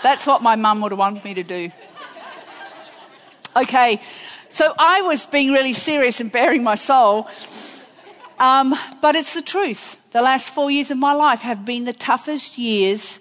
That's 0.02 0.26
what 0.26 0.42
my 0.42 0.56
mum 0.56 0.80
would 0.80 0.92
have 0.92 0.98
wanted 0.98 1.22
me 1.22 1.34
to 1.34 1.42
do. 1.42 1.70
Okay, 3.54 4.00
So 4.52 4.74
I 4.76 5.02
was 5.02 5.26
being 5.26 5.52
really 5.52 5.74
serious 5.74 6.18
and 6.18 6.30
baring 6.30 6.64
my 6.64 6.74
soul. 6.74 7.28
Um, 8.40 8.74
but 9.02 9.16
it's 9.16 9.34
the 9.34 9.42
truth. 9.42 9.98
The 10.12 10.22
last 10.22 10.54
four 10.54 10.70
years 10.70 10.90
of 10.90 10.96
my 10.96 11.12
life 11.12 11.42
have 11.42 11.66
been 11.66 11.84
the 11.84 11.92
toughest 11.92 12.56
years 12.56 13.20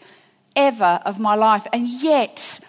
ever 0.56 1.02
of 1.06 1.20
my 1.20 1.36
life. 1.36 1.68
And 1.74 1.90
yet, 1.90 2.62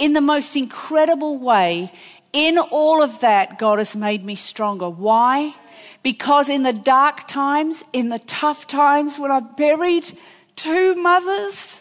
in 0.00 0.12
the 0.12 0.20
most 0.20 0.56
incredible 0.56 1.38
way, 1.38 1.92
in 2.32 2.58
all 2.58 3.00
of 3.00 3.20
that, 3.20 3.60
God 3.60 3.78
has 3.78 3.94
made 3.94 4.24
me 4.24 4.34
stronger. 4.34 4.90
Why? 4.90 5.54
Because 6.02 6.48
in 6.48 6.64
the 6.64 6.72
dark 6.72 7.28
times, 7.28 7.84
in 7.92 8.08
the 8.08 8.18
tough 8.18 8.66
times 8.66 9.20
when 9.20 9.30
I've 9.30 9.56
buried 9.56 10.18
two 10.56 10.96
mothers, 10.96 11.80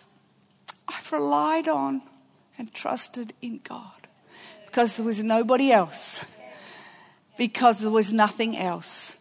I've 0.87 1.11
relied 1.11 1.67
on 1.67 2.03
and 2.59 2.71
trusted 2.71 3.33
in 3.41 3.61
God. 3.63 4.07
Because 4.67 4.95
there 4.95 5.05
was 5.05 5.23
nobody 5.23 5.71
else. 5.71 6.23
Because 7.35 7.79
there 7.79 7.89
was 7.89 8.13
nothing 8.13 8.55
else. 8.55 9.15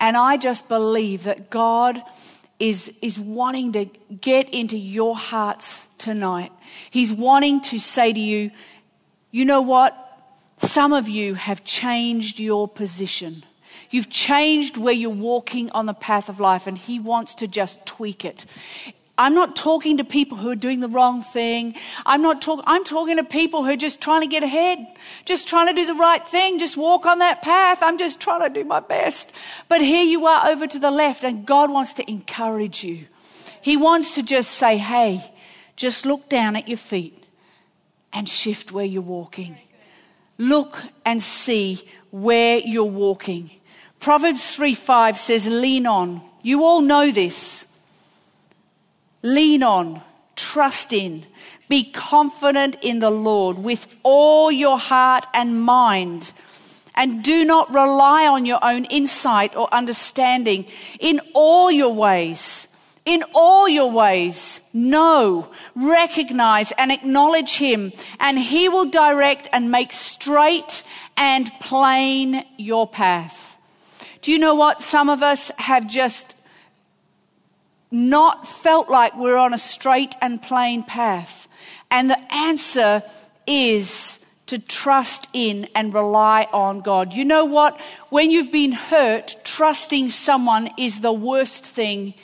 And 0.00 0.16
I 0.16 0.36
just 0.36 0.68
believe 0.68 1.24
that 1.24 1.50
God 1.50 2.02
is, 2.58 2.92
is 3.02 3.18
wanting 3.18 3.72
to 3.72 3.84
get 4.20 4.50
into 4.50 4.76
your 4.76 5.16
hearts 5.16 5.86
tonight. 5.98 6.52
He's 6.90 7.12
wanting 7.12 7.60
to 7.62 7.78
say 7.78 8.12
to 8.12 8.20
you, 8.20 8.50
you 9.30 9.44
know 9.44 9.62
what? 9.62 9.94
Some 10.58 10.92
of 10.92 11.08
you 11.08 11.34
have 11.34 11.64
changed 11.64 12.40
your 12.40 12.66
position. 12.66 13.44
You've 13.90 14.10
changed 14.10 14.76
where 14.76 14.92
you're 14.92 15.10
walking 15.10 15.70
on 15.70 15.86
the 15.86 15.94
path 15.94 16.28
of 16.28 16.40
life, 16.40 16.66
and 16.66 16.76
He 16.76 16.98
wants 16.98 17.36
to 17.36 17.46
just 17.48 17.84
tweak 17.86 18.24
it. 18.24 18.44
I'm 19.18 19.34
not 19.34 19.56
talking 19.56 19.96
to 19.96 20.04
people 20.04 20.38
who 20.38 20.48
are 20.48 20.56
doing 20.56 20.78
the 20.78 20.88
wrong 20.88 21.22
thing. 21.22 21.74
I'm 22.06 22.22
not 22.22 22.40
talking, 22.40 22.64
I'm 22.68 22.84
talking 22.84 23.16
to 23.16 23.24
people 23.24 23.64
who 23.64 23.72
are 23.72 23.76
just 23.76 24.00
trying 24.00 24.20
to 24.20 24.28
get 24.28 24.44
ahead, 24.44 24.86
just 25.24 25.48
trying 25.48 25.66
to 25.66 25.74
do 25.74 25.84
the 25.84 25.94
right 25.94 26.26
thing, 26.26 26.60
just 26.60 26.76
walk 26.76 27.04
on 27.04 27.18
that 27.18 27.42
path. 27.42 27.78
I'm 27.82 27.98
just 27.98 28.20
trying 28.20 28.42
to 28.42 28.48
do 28.48 28.64
my 28.64 28.78
best. 28.78 29.32
But 29.68 29.80
here 29.80 30.04
you 30.04 30.26
are 30.26 30.48
over 30.48 30.68
to 30.68 30.78
the 30.78 30.92
left 30.92 31.24
and 31.24 31.44
God 31.44 31.70
wants 31.70 31.94
to 31.94 32.08
encourage 32.08 32.84
you. 32.84 33.06
He 33.60 33.76
wants 33.76 34.14
to 34.14 34.22
just 34.22 34.52
say, 34.52 34.78
hey, 34.78 35.32
just 35.74 36.06
look 36.06 36.28
down 36.28 36.56
at 36.56 36.68
your 36.68 36.78
feet 36.78 37.24
and 38.12 38.28
shift 38.28 38.72
where 38.72 38.84
you're 38.84 39.02
walking. 39.02 39.58
Look 40.38 40.80
and 41.04 41.20
see 41.20 41.88
where 42.10 42.58
you're 42.58 42.84
walking. 42.84 43.50
Proverbs 44.00 44.54
3 44.54 44.74
5 44.74 45.18
says, 45.18 45.48
lean 45.48 45.86
on. 45.86 46.22
You 46.42 46.64
all 46.64 46.80
know 46.80 47.10
this. 47.10 47.67
Lean 49.34 49.62
on, 49.62 50.00
trust 50.36 50.92
in, 50.92 51.24
be 51.68 51.84
confident 51.84 52.76
in 52.80 53.00
the 53.00 53.10
Lord 53.10 53.58
with 53.58 53.86
all 54.02 54.50
your 54.50 54.78
heart 54.78 55.26
and 55.34 55.60
mind. 55.60 56.32
And 56.94 57.22
do 57.22 57.44
not 57.44 57.72
rely 57.72 58.26
on 58.26 58.46
your 58.46 58.58
own 58.62 58.86
insight 58.86 59.54
or 59.54 59.68
understanding 59.72 60.64
in 60.98 61.20
all 61.34 61.70
your 61.70 61.92
ways. 61.92 62.68
In 63.04 63.22
all 63.34 63.68
your 63.68 63.90
ways, 63.90 64.60
know, 64.74 65.48
recognize, 65.74 66.72
and 66.72 66.92
acknowledge 66.92 67.56
Him, 67.56 67.92
and 68.20 68.38
He 68.38 68.68
will 68.68 68.84
direct 68.84 69.48
and 69.52 69.70
make 69.70 69.94
straight 69.94 70.82
and 71.16 71.50
plain 71.60 72.44
your 72.58 72.86
path. 72.86 73.56
Do 74.20 74.30
you 74.32 74.38
know 74.38 74.54
what? 74.54 74.82
Some 74.82 75.08
of 75.08 75.22
us 75.22 75.50
have 75.56 75.86
just 75.86 76.34
not 77.90 78.46
felt 78.46 78.88
like 78.88 79.16
we're 79.16 79.36
on 79.36 79.54
a 79.54 79.58
straight 79.58 80.14
and 80.20 80.40
plain 80.40 80.82
path. 80.82 81.48
And 81.90 82.10
the 82.10 82.32
answer 82.32 83.02
is 83.46 84.24
to 84.46 84.58
trust 84.58 85.28
in 85.32 85.68
and 85.74 85.92
rely 85.92 86.46
on 86.52 86.80
God. 86.80 87.14
You 87.14 87.24
know 87.24 87.44
what? 87.44 87.78
When 88.08 88.30
you've 88.30 88.52
been 88.52 88.72
hurt, 88.72 89.36
trusting 89.44 90.10
someone 90.10 90.70
is 90.78 91.00
the 91.00 91.12
worst 91.12 91.66
thing 91.66 92.14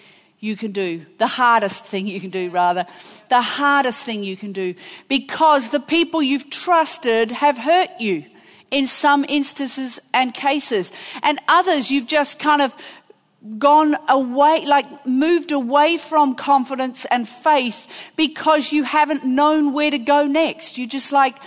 you 0.40 0.56
can 0.56 0.72
do. 0.72 1.04
The 1.18 1.26
hardest 1.26 1.84
thing 1.84 2.06
you 2.06 2.20
can 2.20 2.30
do, 2.30 2.50
rather. 2.50 2.86
The 3.28 3.40
hardest 3.40 4.04
thing 4.04 4.22
you 4.22 4.36
can 4.36 4.52
do. 4.52 4.74
Because 5.08 5.70
the 5.70 5.80
people 5.80 6.22
you've 6.22 6.50
trusted 6.50 7.30
have 7.30 7.56
hurt 7.56 7.90
you 7.98 8.24
in 8.70 8.86
some 8.86 9.24
instances 9.28 10.00
and 10.12 10.34
cases. 10.34 10.92
And 11.22 11.38
others 11.48 11.90
you've 11.90 12.06
just 12.06 12.38
kind 12.38 12.60
of 12.60 12.74
gone 13.58 13.96
away, 14.08 14.64
like 14.66 15.06
moved 15.06 15.52
away 15.52 15.96
from 15.96 16.34
confidence 16.34 17.04
and 17.06 17.28
faith 17.28 17.88
because 18.16 18.72
you 18.72 18.84
haven't 18.84 19.24
known 19.24 19.72
where 19.72 19.90
to 19.90 19.98
go 19.98 20.26
next. 20.26 20.78
You're 20.78 20.88
just 20.88 21.12
like, 21.12 21.38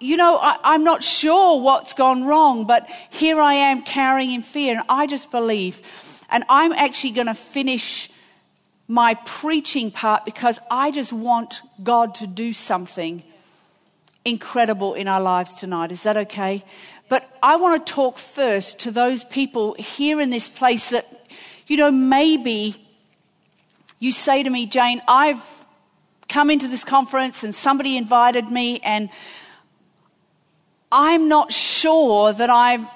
you 0.00 0.16
know, 0.16 0.36
I, 0.36 0.74
am 0.74 0.84
not 0.84 1.02
sure 1.02 1.60
what's 1.60 1.92
gone 1.92 2.24
wrong, 2.24 2.66
but 2.66 2.88
here 3.10 3.40
I 3.40 3.54
am 3.54 3.82
carrying 3.82 4.30
in 4.30 4.42
fear. 4.42 4.76
And 4.76 4.84
I 4.88 5.06
just 5.06 5.30
believe, 5.30 5.82
and 6.30 6.44
I'm 6.48 6.72
actually 6.72 7.12
going 7.12 7.26
to 7.26 7.34
finish 7.34 8.10
my 8.86 9.14
preaching 9.26 9.90
part 9.90 10.24
because 10.24 10.60
I 10.70 10.90
just 10.90 11.12
want 11.12 11.62
God 11.82 12.14
to 12.16 12.26
do 12.26 12.52
something 12.52 13.22
incredible 14.24 14.94
in 14.94 15.08
our 15.08 15.20
lives 15.20 15.54
tonight. 15.54 15.90
Is 15.90 16.04
that 16.04 16.16
okay? 16.16 16.64
But 17.08 17.28
I 17.42 17.56
want 17.56 17.86
to 17.86 17.92
talk 17.92 18.18
first 18.18 18.80
to 18.80 18.90
those 18.90 19.24
people 19.24 19.74
here 19.74 20.20
in 20.20 20.30
this 20.30 20.50
place 20.50 20.90
that, 20.90 21.06
you 21.66 21.76
know, 21.76 21.90
maybe 21.90 22.76
you 23.98 24.12
say 24.12 24.42
to 24.42 24.50
me, 24.50 24.66
Jane, 24.66 25.00
I've 25.08 25.42
come 26.28 26.50
into 26.50 26.68
this 26.68 26.84
conference 26.84 27.42
and 27.42 27.54
somebody 27.54 27.96
invited 27.96 28.50
me, 28.50 28.80
and 28.80 29.08
I'm 30.92 31.28
not 31.28 31.52
sure 31.52 32.32
that 32.32 32.50
I've 32.50 32.86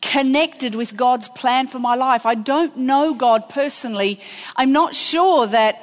connected 0.00 0.74
with 0.74 0.96
God's 0.96 1.28
plan 1.28 1.66
for 1.66 1.78
my 1.78 1.94
life. 1.94 2.24
I 2.24 2.34
don't 2.34 2.76
know 2.78 3.14
God 3.14 3.48
personally. 3.50 4.20
I'm 4.56 4.72
not 4.72 4.94
sure 4.94 5.46
that 5.46 5.76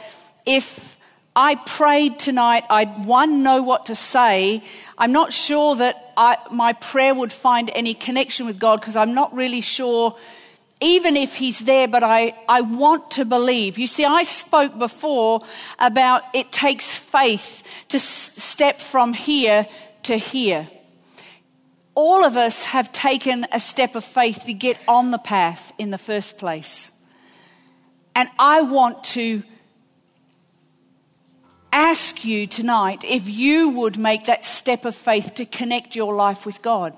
if 0.45 0.96
I 1.37 1.53
prayed 1.53 2.17
tonight, 2.17 2.65
I'd 2.67 3.05
one 3.05 3.43
know 3.43 3.61
what 3.61 3.85
to 3.85 3.95
say. 3.95 4.63
I'm 4.97 5.11
not 5.11 5.31
sure 5.31 5.75
that 5.75 6.13
I, 6.17 6.37
my 6.49 6.73
prayer 6.73 7.13
would 7.13 7.31
find 7.31 7.69
any 7.75 7.93
connection 7.93 8.47
with 8.47 8.57
God 8.57 8.81
because 8.81 8.95
I'm 8.95 9.13
not 9.13 9.35
really 9.35 9.61
sure, 9.61 10.17
even 10.81 11.15
if 11.15 11.35
He's 11.35 11.59
there, 11.59 11.87
but 11.87 12.01
I, 12.01 12.33
I 12.49 12.61
want 12.61 13.11
to 13.11 13.23
believe. 13.23 13.77
You 13.77 13.85
see, 13.85 14.03
I 14.03 14.23
spoke 14.23 14.79
before 14.79 15.43
about 15.77 16.23
it 16.33 16.51
takes 16.51 16.97
faith 16.97 17.61
to 17.89 17.97
s- 17.97 18.03
step 18.03 18.81
from 18.81 19.13
here 19.13 19.67
to 20.03 20.17
here. 20.17 20.67
All 21.93 22.23
of 22.23 22.35
us 22.35 22.63
have 22.63 22.91
taken 22.91 23.45
a 23.51 23.59
step 23.59 23.93
of 23.93 24.03
faith 24.03 24.45
to 24.45 24.53
get 24.53 24.79
on 24.87 25.11
the 25.11 25.19
path 25.19 25.71
in 25.77 25.91
the 25.91 25.99
first 25.99 26.39
place. 26.39 26.91
And 28.15 28.27
I 28.39 28.61
want 28.61 29.03
to 29.03 29.43
ask 31.71 32.25
you 32.25 32.47
tonight 32.47 33.03
if 33.03 33.27
you 33.29 33.69
would 33.69 33.97
make 33.97 34.25
that 34.25 34.45
step 34.45 34.85
of 34.85 34.95
faith 34.95 35.35
to 35.35 35.45
connect 35.45 35.95
your 35.95 36.15
life 36.15 36.45
with 36.45 36.61
God. 36.61 36.95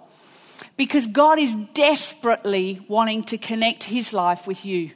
Because 0.77 1.07
God 1.07 1.39
is 1.39 1.55
desperately 1.73 2.85
wanting 2.87 3.23
to 3.25 3.37
connect 3.37 3.83
his 3.83 4.13
life 4.13 4.47
with 4.47 4.65
you. 4.65 4.91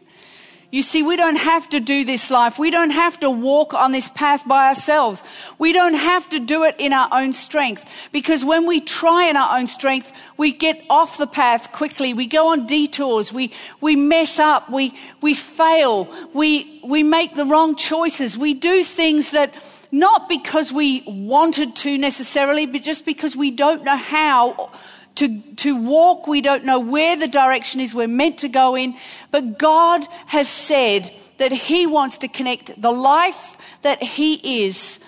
You 0.73 0.81
see, 0.81 1.03
we 1.03 1.15
don't 1.15 1.35
have 1.35 1.69
to 1.69 1.79
do 1.79 2.03
this 2.03 2.31
life. 2.31 2.57
We 2.57 2.71
don't 2.71 2.89
have 2.89 3.19
to 3.19 3.29
walk 3.29 3.75
on 3.75 3.91
this 3.91 4.09
path 4.09 4.47
by 4.47 4.69
ourselves. 4.69 5.23
We 5.59 5.71
don't 5.71 5.93
have 5.93 6.27
to 6.29 6.39
do 6.39 6.63
it 6.63 6.73
in 6.79 6.93
our 6.93 7.07
own 7.11 7.33
strength. 7.33 7.87
Because 8.11 8.43
when 8.43 8.65
we 8.65 8.81
try 8.81 9.25
in 9.25 9.37
our 9.37 9.59
own 9.59 9.67
strength, 9.67 10.11
we 10.35 10.51
get 10.51 10.83
off 10.89 11.19
the 11.19 11.27
path 11.27 11.71
quickly. 11.73 12.15
We 12.15 12.25
go 12.25 12.47
on 12.47 12.65
detours. 12.65 13.31
We, 13.31 13.53
we 13.81 13.95
mess 13.95 14.39
up. 14.39 14.67
We, 14.67 14.97
we 15.21 15.35
fail. 15.35 16.11
We, 16.33 16.81
we 16.83 17.03
make 17.03 17.35
the 17.35 17.45
wrong 17.45 17.75
choices. 17.75 18.35
We 18.35 18.55
do 18.55 18.83
things 18.83 19.29
that 19.29 19.53
not 19.91 20.27
because 20.27 20.73
we 20.73 21.03
wanted 21.05 21.75
to 21.75 21.99
necessarily, 21.99 22.65
but 22.65 22.81
just 22.81 23.05
because 23.05 23.35
we 23.35 23.51
don't 23.51 23.83
know 23.83 23.95
how 23.95 24.71
to, 25.15 25.39
to 25.55 25.81
walk. 25.81 26.27
We 26.27 26.41
don't 26.41 26.65
know 26.65 26.79
where 26.79 27.15
the 27.15 27.27
direction 27.27 27.81
is 27.81 27.93
we're 27.93 28.07
meant 28.07 28.39
to 28.39 28.49
go 28.49 28.75
in. 28.75 28.95
But 29.31 29.57
God 29.57 30.05
has 30.27 30.47
said 30.49 31.11
that 31.37 31.51
He 31.51 31.85
wants 31.87 32.19
to 32.19 32.27
connect 32.27 32.81
the 32.81 32.91
life 32.91 33.57
that 33.81 34.01
He 34.01 34.65
is 34.65 34.99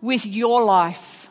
with 0.00 0.26
your 0.26 0.62
life 0.62 1.28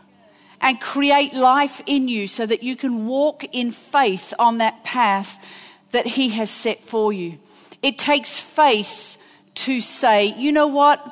and 0.61 0.79
create 0.79 1.33
life 1.33 1.81
in 1.85 2.07
you 2.07 2.27
so 2.27 2.45
that 2.45 2.63
you 2.63 2.75
can 2.75 3.05
walk 3.05 3.43
in 3.51 3.71
faith 3.71 4.33
on 4.39 4.59
that 4.59 4.83
path 4.83 5.43
that 5.91 6.05
He 6.05 6.29
has 6.29 6.49
set 6.49 6.79
for 6.79 7.11
you. 7.11 7.37
It 7.81 7.99
takes 7.99 8.39
faith 8.39 9.17
to 9.55 9.81
say, 9.81 10.25
you 10.25 10.51
know 10.51 10.67
what? 10.67 11.05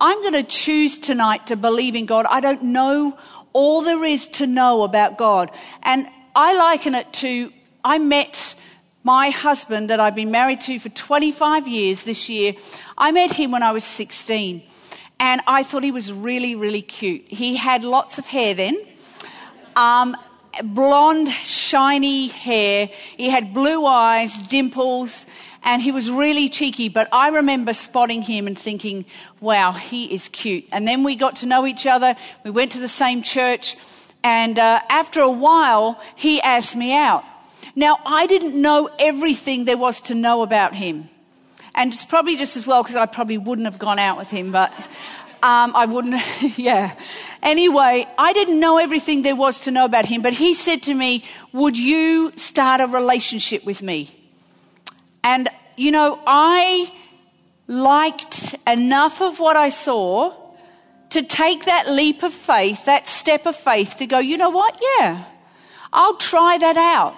I'm 0.00 0.20
going 0.22 0.34
to 0.34 0.42
choose 0.42 0.98
tonight 0.98 1.46
to 1.48 1.56
believe 1.56 1.94
in 1.94 2.06
God. 2.06 2.26
I 2.28 2.40
don't 2.40 2.64
know 2.64 3.18
all 3.52 3.80
there 3.82 4.04
is 4.04 4.28
to 4.28 4.46
know 4.46 4.82
about 4.82 5.16
God. 5.16 5.50
And 5.82 6.06
I 6.36 6.54
liken 6.54 6.94
it 6.94 7.10
to 7.14 7.50
I 7.82 7.96
met 7.96 8.56
my 9.02 9.30
husband 9.30 9.88
that 9.88 10.00
I've 10.00 10.14
been 10.14 10.30
married 10.30 10.60
to 10.62 10.78
for 10.78 10.90
25 10.90 11.66
years 11.66 12.02
this 12.02 12.28
year. 12.28 12.52
I 12.98 13.10
met 13.10 13.32
him 13.32 13.52
when 13.52 13.62
I 13.62 13.72
was 13.72 13.84
16 13.84 14.62
and 15.18 15.40
I 15.46 15.62
thought 15.62 15.82
he 15.82 15.92
was 15.92 16.12
really, 16.12 16.54
really 16.54 16.82
cute. 16.82 17.22
He 17.26 17.56
had 17.56 17.84
lots 17.84 18.18
of 18.18 18.26
hair 18.26 18.52
then. 18.52 18.76
Um, 19.76 20.14
blonde, 20.62 21.28
shiny 21.28 22.28
hair. 22.28 22.90
He 23.16 23.30
had 23.30 23.54
blue 23.54 23.86
eyes, 23.86 24.36
dimples, 24.36 25.24
and 25.62 25.80
he 25.80 25.90
was 25.90 26.10
really 26.10 26.50
cheeky. 26.50 26.90
But 26.90 27.08
I 27.12 27.28
remember 27.28 27.72
spotting 27.72 28.20
him 28.20 28.46
and 28.46 28.58
thinking, 28.58 29.06
wow, 29.40 29.72
he 29.72 30.12
is 30.12 30.28
cute. 30.28 30.66
And 30.70 30.86
then 30.86 31.02
we 31.02 31.16
got 31.16 31.36
to 31.36 31.46
know 31.46 31.64
each 31.64 31.86
other. 31.86 32.14
We 32.44 32.50
went 32.50 32.72
to 32.72 32.78
the 32.78 32.88
same 32.88 33.22
church. 33.22 33.74
And 34.26 34.58
uh, 34.58 34.80
after 34.90 35.20
a 35.20 35.30
while, 35.30 36.02
he 36.16 36.40
asked 36.40 36.74
me 36.74 36.92
out. 36.92 37.22
Now, 37.76 38.00
I 38.04 38.26
didn't 38.26 38.60
know 38.60 38.90
everything 38.98 39.66
there 39.66 39.76
was 39.76 40.00
to 40.00 40.16
know 40.16 40.42
about 40.42 40.74
him. 40.74 41.08
And 41.76 41.92
it's 41.92 42.04
probably 42.04 42.34
just 42.34 42.56
as 42.56 42.66
well 42.66 42.82
because 42.82 42.96
I 42.96 43.06
probably 43.06 43.38
wouldn't 43.38 43.66
have 43.66 43.78
gone 43.78 44.00
out 44.00 44.18
with 44.18 44.28
him, 44.28 44.50
but 44.50 44.72
um, 45.44 45.76
I 45.76 45.86
wouldn't, 45.86 46.20
yeah. 46.58 46.98
Anyway, 47.40 48.04
I 48.18 48.32
didn't 48.32 48.58
know 48.58 48.78
everything 48.78 49.22
there 49.22 49.36
was 49.36 49.60
to 49.60 49.70
know 49.70 49.84
about 49.84 50.06
him, 50.06 50.22
but 50.22 50.32
he 50.32 50.54
said 50.54 50.82
to 50.82 50.94
me, 50.94 51.24
Would 51.52 51.78
you 51.78 52.32
start 52.34 52.80
a 52.80 52.88
relationship 52.88 53.64
with 53.64 53.80
me? 53.80 54.10
And, 55.22 55.48
you 55.76 55.92
know, 55.92 56.18
I 56.26 56.92
liked 57.68 58.56
enough 58.66 59.22
of 59.22 59.38
what 59.38 59.56
I 59.56 59.68
saw 59.68 60.45
to 61.10 61.22
take 61.22 61.64
that 61.64 61.88
leap 61.88 62.22
of 62.22 62.32
faith, 62.32 62.84
that 62.86 63.06
step 63.06 63.46
of 63.46 63.56
faith 63.56 63.96
to 63.96 64.06
go, 64.06 64.18
you 64.18 64.36
know 64.36 64.50
what? 64.50 64.78
Yeah, 64.98 65.24
I'll 65.92 66.16
try 66.16 66.58
that 66.58 66.76
out. 66.76 67.14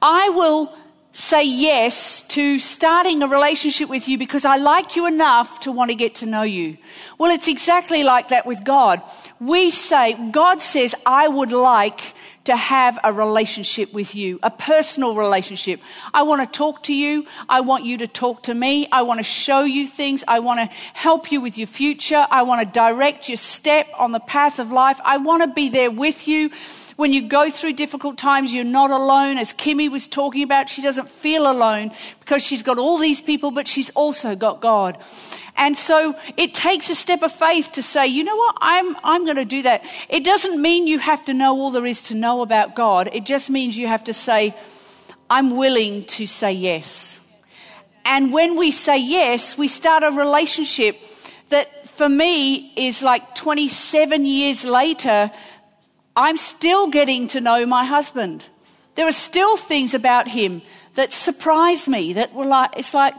I 0.00 0.28
will 0.30 0.74
say 1.12 1.42
yes 1.42 2.22
to 2.28 2.58
starting 2.60 3.22
a 3.22 3.26
relationship 3.26 3.88
with 3.88 4.08
you 4.08 4.16
because 4.16 4.44
I 4.44 4.56
like 4.56 4.94
you 4.94 5.06
enough 5.06 5.60
to 5.60 5.72
want 5.72 5.90
to 5.90 5.96
get 5.96 6.16
to 6.16 6.26
know 6.26 6.42
you. 6.42 6.78
Well, 7.18 7.32
it's 7.32 7.48
exactly 7.48 8.04
like 8.04 8.28
that 8.28 8.46
with 8.46 8.62
God. 8.62 9.02
We 9.40 9.70
say, 9.70 10.14
God 10.30 10.60
says, 10.62 10.94
I 11.04 11.26
would 11.26 11.50
like 11.50 12.14
to 12.48 12.56
have 12.56 12.98
a 13.04 13.12
relationship 13.12 13.92
with 13.92 14.14
you, 14.14 14.38
a 14.42 14.50
personal 14.50 15.14
relationship. 15.14 15.80
I 16.14 16.22
want 16.22 16.40
to 16.40 16.46
talk 16.46 16.82
to 16.84 16.94
you. 16.94 17.26
I 17.46 17.60
want 17.60 17.84
you 17.84 17.98
to 17.98 18.06
talk 18.06 18.44
to 18.44 18.54
me. 18.54 18.88
I 18.90 19.02
want 19.02 19.20
to 19.20 19.24
show 19.24 19.64
you 19.64 19.86
things. 19.86 20.24
I 20.26 20.38
want 20.38 20.58
to 20.60 20.76
help 20.94 21.30
you 21.30 21.42
with 21.42 21.58
your 21.58 21.66
future. 21.66 22.26
I 22.30 22.44
want 22.44 22.66
to 22.66 22.72
direct 22.72 23.28
your 23.28 23.36
step 23.36 23.86
on 23.98 24.12
the 24.12 24.20
path 24.20 24.58
of 24.58 24.72
life. 24.72 24.98
I 25.04 25.18
want 25.18 25.42
to 25.42 25.48
be 25.48 25.68
there 25.68 25.90
with 25.90 26.26
you. 26.26 26.50
When 26.98 27.12
you 27.12 27.22
go 27.22 27.48
through 27.48 27.74
difficult 27.74 28.18
times, 28.18 28.52
you're 28.52 28.64
not 28.64 28.90
alone. 28.90 29.38
As 29.38 29.52
Kimmy 29.52 29.88
was 29.88 30.08
talking 30.08 30.42
about, 30.42 30.68
she 30.68 30.82
doesn't 30.82 31.08
feel 31.08 31.48
alone 31.48 31.92
because 32.18 32.42
she's 32.44 32.64
got 32.64 32.76
all 32.76 32.98
these 32.98 33.22
people, 33.22 33.52
but 33.52 33.68
she's 33.68 33.90
also 33.90 34.34
got 34.34 34.60
God. 34.60 34.98
And 35.56 35.76
so 35.76 36.16
it 36.36 36.54
takes 36.54 36.90
a 36.90 36.96
step 36.96 37.22
of 37.22 37.30
faith 37.30 37.70
to 37.74 37.84
say, 37.84 38.08
you 38.08 38.24
know 38.24 38.34
what, 38.34 38.56
I'm, 38.60 38.96
I'm 39.04 39.24
going 39.24 39.36
to 39.36 39.44
do 39.44 39.62
that. 39.62 39.84
It 40.08 40.24
doesn't 40.24 40.60
mean 40.60 40.88
you 40.88 40.98
have 40.98 41.24
to 41.26 41.34
know 41.34 41.56
all 41.56 41.70
there 41.70 41.86
is 41.86 42.02
to 42.02 42.16
know 42.16 42.42
about 42.42 42.74
God. 42.74 43.10
It 43.12 43.24
just 43.24 43.48
means 43.48 43.78
you 43.78 43.86
have 43.86 44.02
to 44.02 44.12
say, 44.12 44.52
I'm 45.30 45.56
willing 45.56 46.04
to 46.06 46.26
say 46.26 46.50
yes. 46.50 47.20
And 48.06 48.32
when 48.32 48.56
we 48.56 48.72
say 48.72 48.98
yes, 48.98 49.56
we 49.56 49.68
start 49.68 50.02
a 50.02 50.10
relationship 50.10 50.96
that 51.50 51.86
for 51.86 52.08
me 52.08 52.72
is 52.74 53.04
like 53.04 53.36
27 53.36 54.24
years 54.24 54.64
later 54.64 55.30
I'm 56.18 56.36
still 56.36 56.88
getting 56.88 57.28
to 57.28 57.40
know 57.40 57.64
my 57.64 57.84
husband. 57.84 58.44
There 58.96 59.06
are 59.06 59.12
still 59.12 59.56
things 59.56 59.94
about 59.94 60.26
him 60.26 60.62
that 60.94 61.12
surprise 61.12 61.88
me 61.88 62.14
that 62.14 62.34
were 62.34 62.44
like, 62.44 62.70
it's 62.76 62.92
like, 62.92 63.14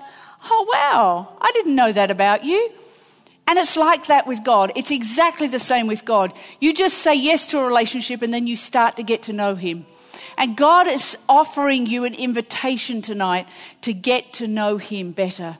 oh 0.52 0.68
wow, 0.74 1.38
I 1.40 1.50
didn't 1.54 1.76
know 1.76 1.94
that 1.94 2.12
about 2.12 2.44
you. 2.44 2.72
And 3.48 3.58
it's 3.58 3.78
like 3.78 4.08
that 4.08 4.28
with 4.28 4.44
God. 4.44 4.74
It's 4.76 4.92
exactly 4.92 5.48
the 5.48 5.60
same 5.60 5.88
with 5.88 6.04
God. 6.04 6.34
You 6.60 6.74
just 6.74 6.98
say 6.98 7.16
yes 7.16 7.48
to 7.52 7.60
a 7.60 7.66
relationship 7.66 8.22
and 8.22 8.34
then 8.34 8.48
you 8.48 8.58
start 8.58 8.98
to 8.98 9.04
get 9.04 9.24
to 9.24 9.34
know 9.34 9.56
him. 9.56 9.86
And 10.38 10.58
God 10.58 10.86
is 10.86 11.18
offering 11.30 11.86
you 11.86 12.04
an 12.04 12.14
invitation 12.14 13.02
tonight 13.02 13.48
to 13.82 13.94
get 13.94 14.34
to 14.34 14.48
know 14.48 14.76
him 14.76 15.14
better. 15.14 15.58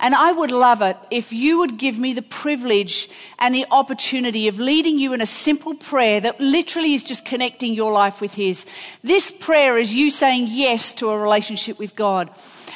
And 0.00 0.14
I 0.14 0.30
would 0.30 0.52
love 0.52 0.80
it 0.80 0.96
if 1.10 1.32
you 1.32 1.58
would 1.58 1.76
give 1.76 1.98
me 1.98 2.12
the 2.12 2.22
privilege 2.22 3.10
and 3.38 3.52
the 3.52 3.66
opportunity 3.70 4.46
of 4.46 4.60
leading 4.60 4.98
you 4.98 5.12
in 5.12 5.20
a 5.20 5.26
simple 5.26 5.74
prayer 5.74 6.20
that 6.20 6.38
literally 6.38 6.94
is 6.94 7.02
just 7.02 7.24
connecting 7.24 7.74
your 7.74 7.90
life 7.90 8.20
with 8.20 8.34
His. 8.34 8.64
This 9.02 9.32
prayer 9.32 9.76
is 9.76 9.94
you 9.94 10.10
saying 10.12 10.46
yes 10.50 10.92
to 10.94 11.08
a 11.10 11.18
relationship 11.18 11.78
with 11.80 11.96
God. 11.96 12.30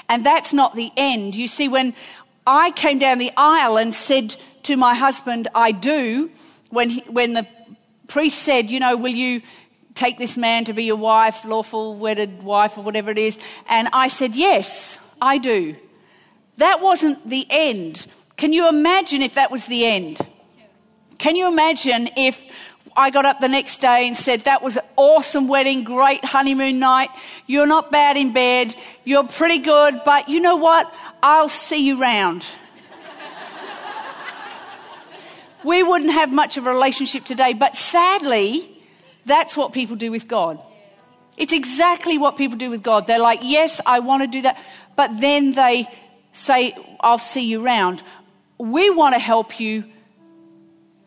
And 0.09 0.27
that's 0.27 0.53
not 0.53 0.75
the 0.75 0.91
end. 0.97 1.37
You 1.37 1.47
see, 1.47 1.69
when 1.69 1.95
I 2.45 2.73
came 2.73 2.99
down 2.99 3.19
the 3.19 3.33
aisle 3.37 3.77
and 3.79 3.95
said 3.95 4.35
to 4.65 4.77
my 4.77 4.95
husband, 4.95 5.47
I 5.55 5.71
do, 5.71 6.29
when, 6.71 6.91
he, 6.91 7.01
when 7.03 7.35
the 7.35 7.47
priest 8.09 8.39
said, 8.39 8.69
you 8.69 8.81
know, 8.81 8.97
will 8.97 9.15
you 9.15 9.43
take 9.95 10.19
this 10.19 10.37
man 10.37 10.65
to 10.65 10.73
be 10.73 10.85
your 10.85 10.97
wife, 10.97 11.45
lawful 11.45 11.97
wedded 11.97 12.43
wife, 12.43 12.77
or 12.77 12.83
whatever 12.83 13.13
it 13.13 13.19
is? 13.19 13.39
And 13.69 13.89
I 13.93 14.09
said, 14.09 14.35
yes, 14.35 14.99
I 15.21 15.39
do. 15.39 15.77
That 16.59 16.81
wasn't 16.81 17.29
the 17.29 17.47
end. 17.49 18.07
Can 18.37 18.53
you 18.53 18.69
imagine 18.69 19.23
if 19.23 19.35
that 19.35 19.51
was 19.51 19.67
the 19.67 19.87
end? 19.87 20.19
Can 21.19 21.37
you 21.37 21.47
imagine 21.47 22.09
if 22.17 22.45
I 22.97 23.11
got 23.11 23.25
up 23.25 23.41
the 23.41 23.49
next 23.49 23.81
day 23.81 24.07
and 24.07 24.17
said, 24.17 24.43
That 24.43 24.63
was 24.63 24.77
an 24.77 24.85
awesome 24.97 25.49
wedding, 25.49 25.85
great 25.85 26.25
honeymoon 26.25 26.79
night. 26.79 27.11
You're 27.47 27.67
not 27.67 27.91
bad 27.91 28.17
in 28.17 28.33
bed. 28.33 28.75
You're 29.05 29.25
pretty 29.25 29.59
good, 29.59 30.01
but 30.05 30.29
you 30.29 30.41
know 30.41 30.57
what? 30.57 30.93
I'll 31.23 31.49
see 31.49 31.87
you 31.87 32.01
round. 32.01 32.45
we 35.65 35.83
wouldn't 35.83 36.13
have 36.13 36.33
much 36.33 36.57
of 36.57 36.67
a 36.67 36.73
relationship 36.73 37.25
today, 37.25 37.53
but 37.53 37.77
sadly, 37.77 38.69
that's 39.25 39.57
what 39.57 39.73
people 39.73 39.97
do 39.97 40.11
with 40.11 40.29
God. 40.29 40.61
It's 41.37 41.53
exactly 41.53 42.19
what 42.19 42.37
people 42.37 42.59
do 42.59 42.69
with 42.69 42.83
God. 42.83 43.07
They're 43.07 43.19
like, 43.19 43.41
Yes, 43.43 43.81
I 43.87 44.01
want 44.01 44.23
to 44.23 44.27
do 44.27 44.43
that, 44.43 44.59
but 44.97 45.21
then 45.21 45.53
they 45.53 45.89
say, 46.33 46.75
I'll 47.01 47.19
see 47.19 47.45
you 47.45 47.65
round. 47.65 48.03
We 48.59 48.91
want 48.91 49.15
to 49.15 49.21
help 49.21 49.61
you 49.61 49.85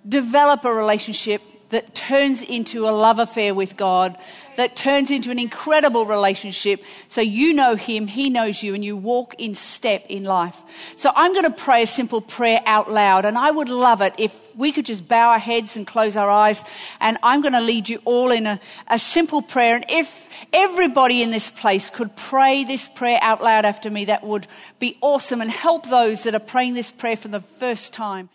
develop 0.07 0.65
a 0.65 0.73
relationship 0.73 1.41
that 1.69 1.95
turns 1.95 2.41
into 2.41 2.87
a 2.87 2.91
love 2.91 3.19
affair 3.19 3.53
with 3.53 3.75
God, 3.75 4.17
that 4.55 4.75
turns 4.75 5.09
into 5.09 5.31
an 5.31 5.39
incredible 5.39 6.05
relationship 6.05 6.81
so 7.07 7.21
you 7.21 7.53
know 7.53 7.75
Him, 7.75 8.07
He 8.07 8.29
knows 8.29 8.61
you, 8.61 8.75
and 8.75 8.85
you 8.85 8.95
walk 8.95 9.35
in 9.39 9.55
step 9.55 10.05
in 10.07 10.23
life. 10.23 10.61
So 10.95 11.11
I'm 11.15 11.33
going 11.33 11.43
to 11.43 11.49
pray 11.49 11.83
a 11.83 11.87
simple 11.87 12.21
prayer 12.21 12.61
out 12.65 12.91
loud, 12.91 13.25
and 13.25 13.37
I 13.37 13.51
would 13.51 13.69
love 13.69 14.01
it 14.01 14.13
if 14.17 14.39
we 14.55 14.71
could 14.71 14.85
just 14.85 15.07
bow 15.07 15.31
our 15.31 15.39
heads 15.39 15.75
and 15.75 15.85
close 15.87 16.15
our 16.15 16.29
eyes, 16.29 16.63
and 17.01 17.17
I'm 17.23 17.41
going 17.41 17.53
to 17.53 17.61
lead 17.61 17.89
you 17.89 17.99
all 18.05 18.31
in 18.31 18.45
a, 18.45 18.59
a 18.87 18.99
simple 18.99 19.41
prayer. 19.41 19.75
And 19.75 19.85
if 19.89 20.29
everybody 20.53 21.21
in 21.21 21.31
this 21.31 21.51
place 21.51 21.89
could 21.89 22.15
pray 22.15 22.63
this 22.63 22.87
prayer 22.87 23.19
out 23.21 23.43
loud 23.43 23.65
after 23.65 23.89
me, 23.89 24.05
that 24.05 24.23
would 24.23 24.47
be 24.79 24.97
awesome 25.01 25.41
and 25.41 25.49
help 25.49 25.87
those 25.87 26.23
that 26.23 26.35
are 26.35 26.39
praying 26.39 26.73
this 26.73 26.91
prayer 26.91 27.17
for 27.17 27.27
the 27.27 27.41
first 27.41 27.93
time. 27.93 28.29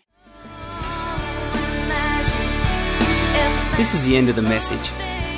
This 3.77 3.93
is 3.95 4.05
the 4.05 4.15
end 4.15 4.29
of 4.29 4.35
the 4.35 4.41
message. 4.41 4.87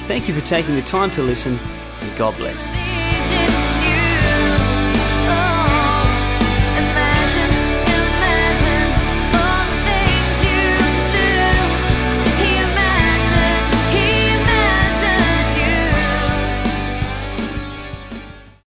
Thank 0.07 0.27
you 0.27 0.33
for 0.33 0.45
taking 0.45 0.75
the 0.75 0.81
time 0.81 1.11
to 1.11 1.21
listen, 1.21 1.57
and 2.01 2.17
God 2.17 2.35
bless. 2.35 2.82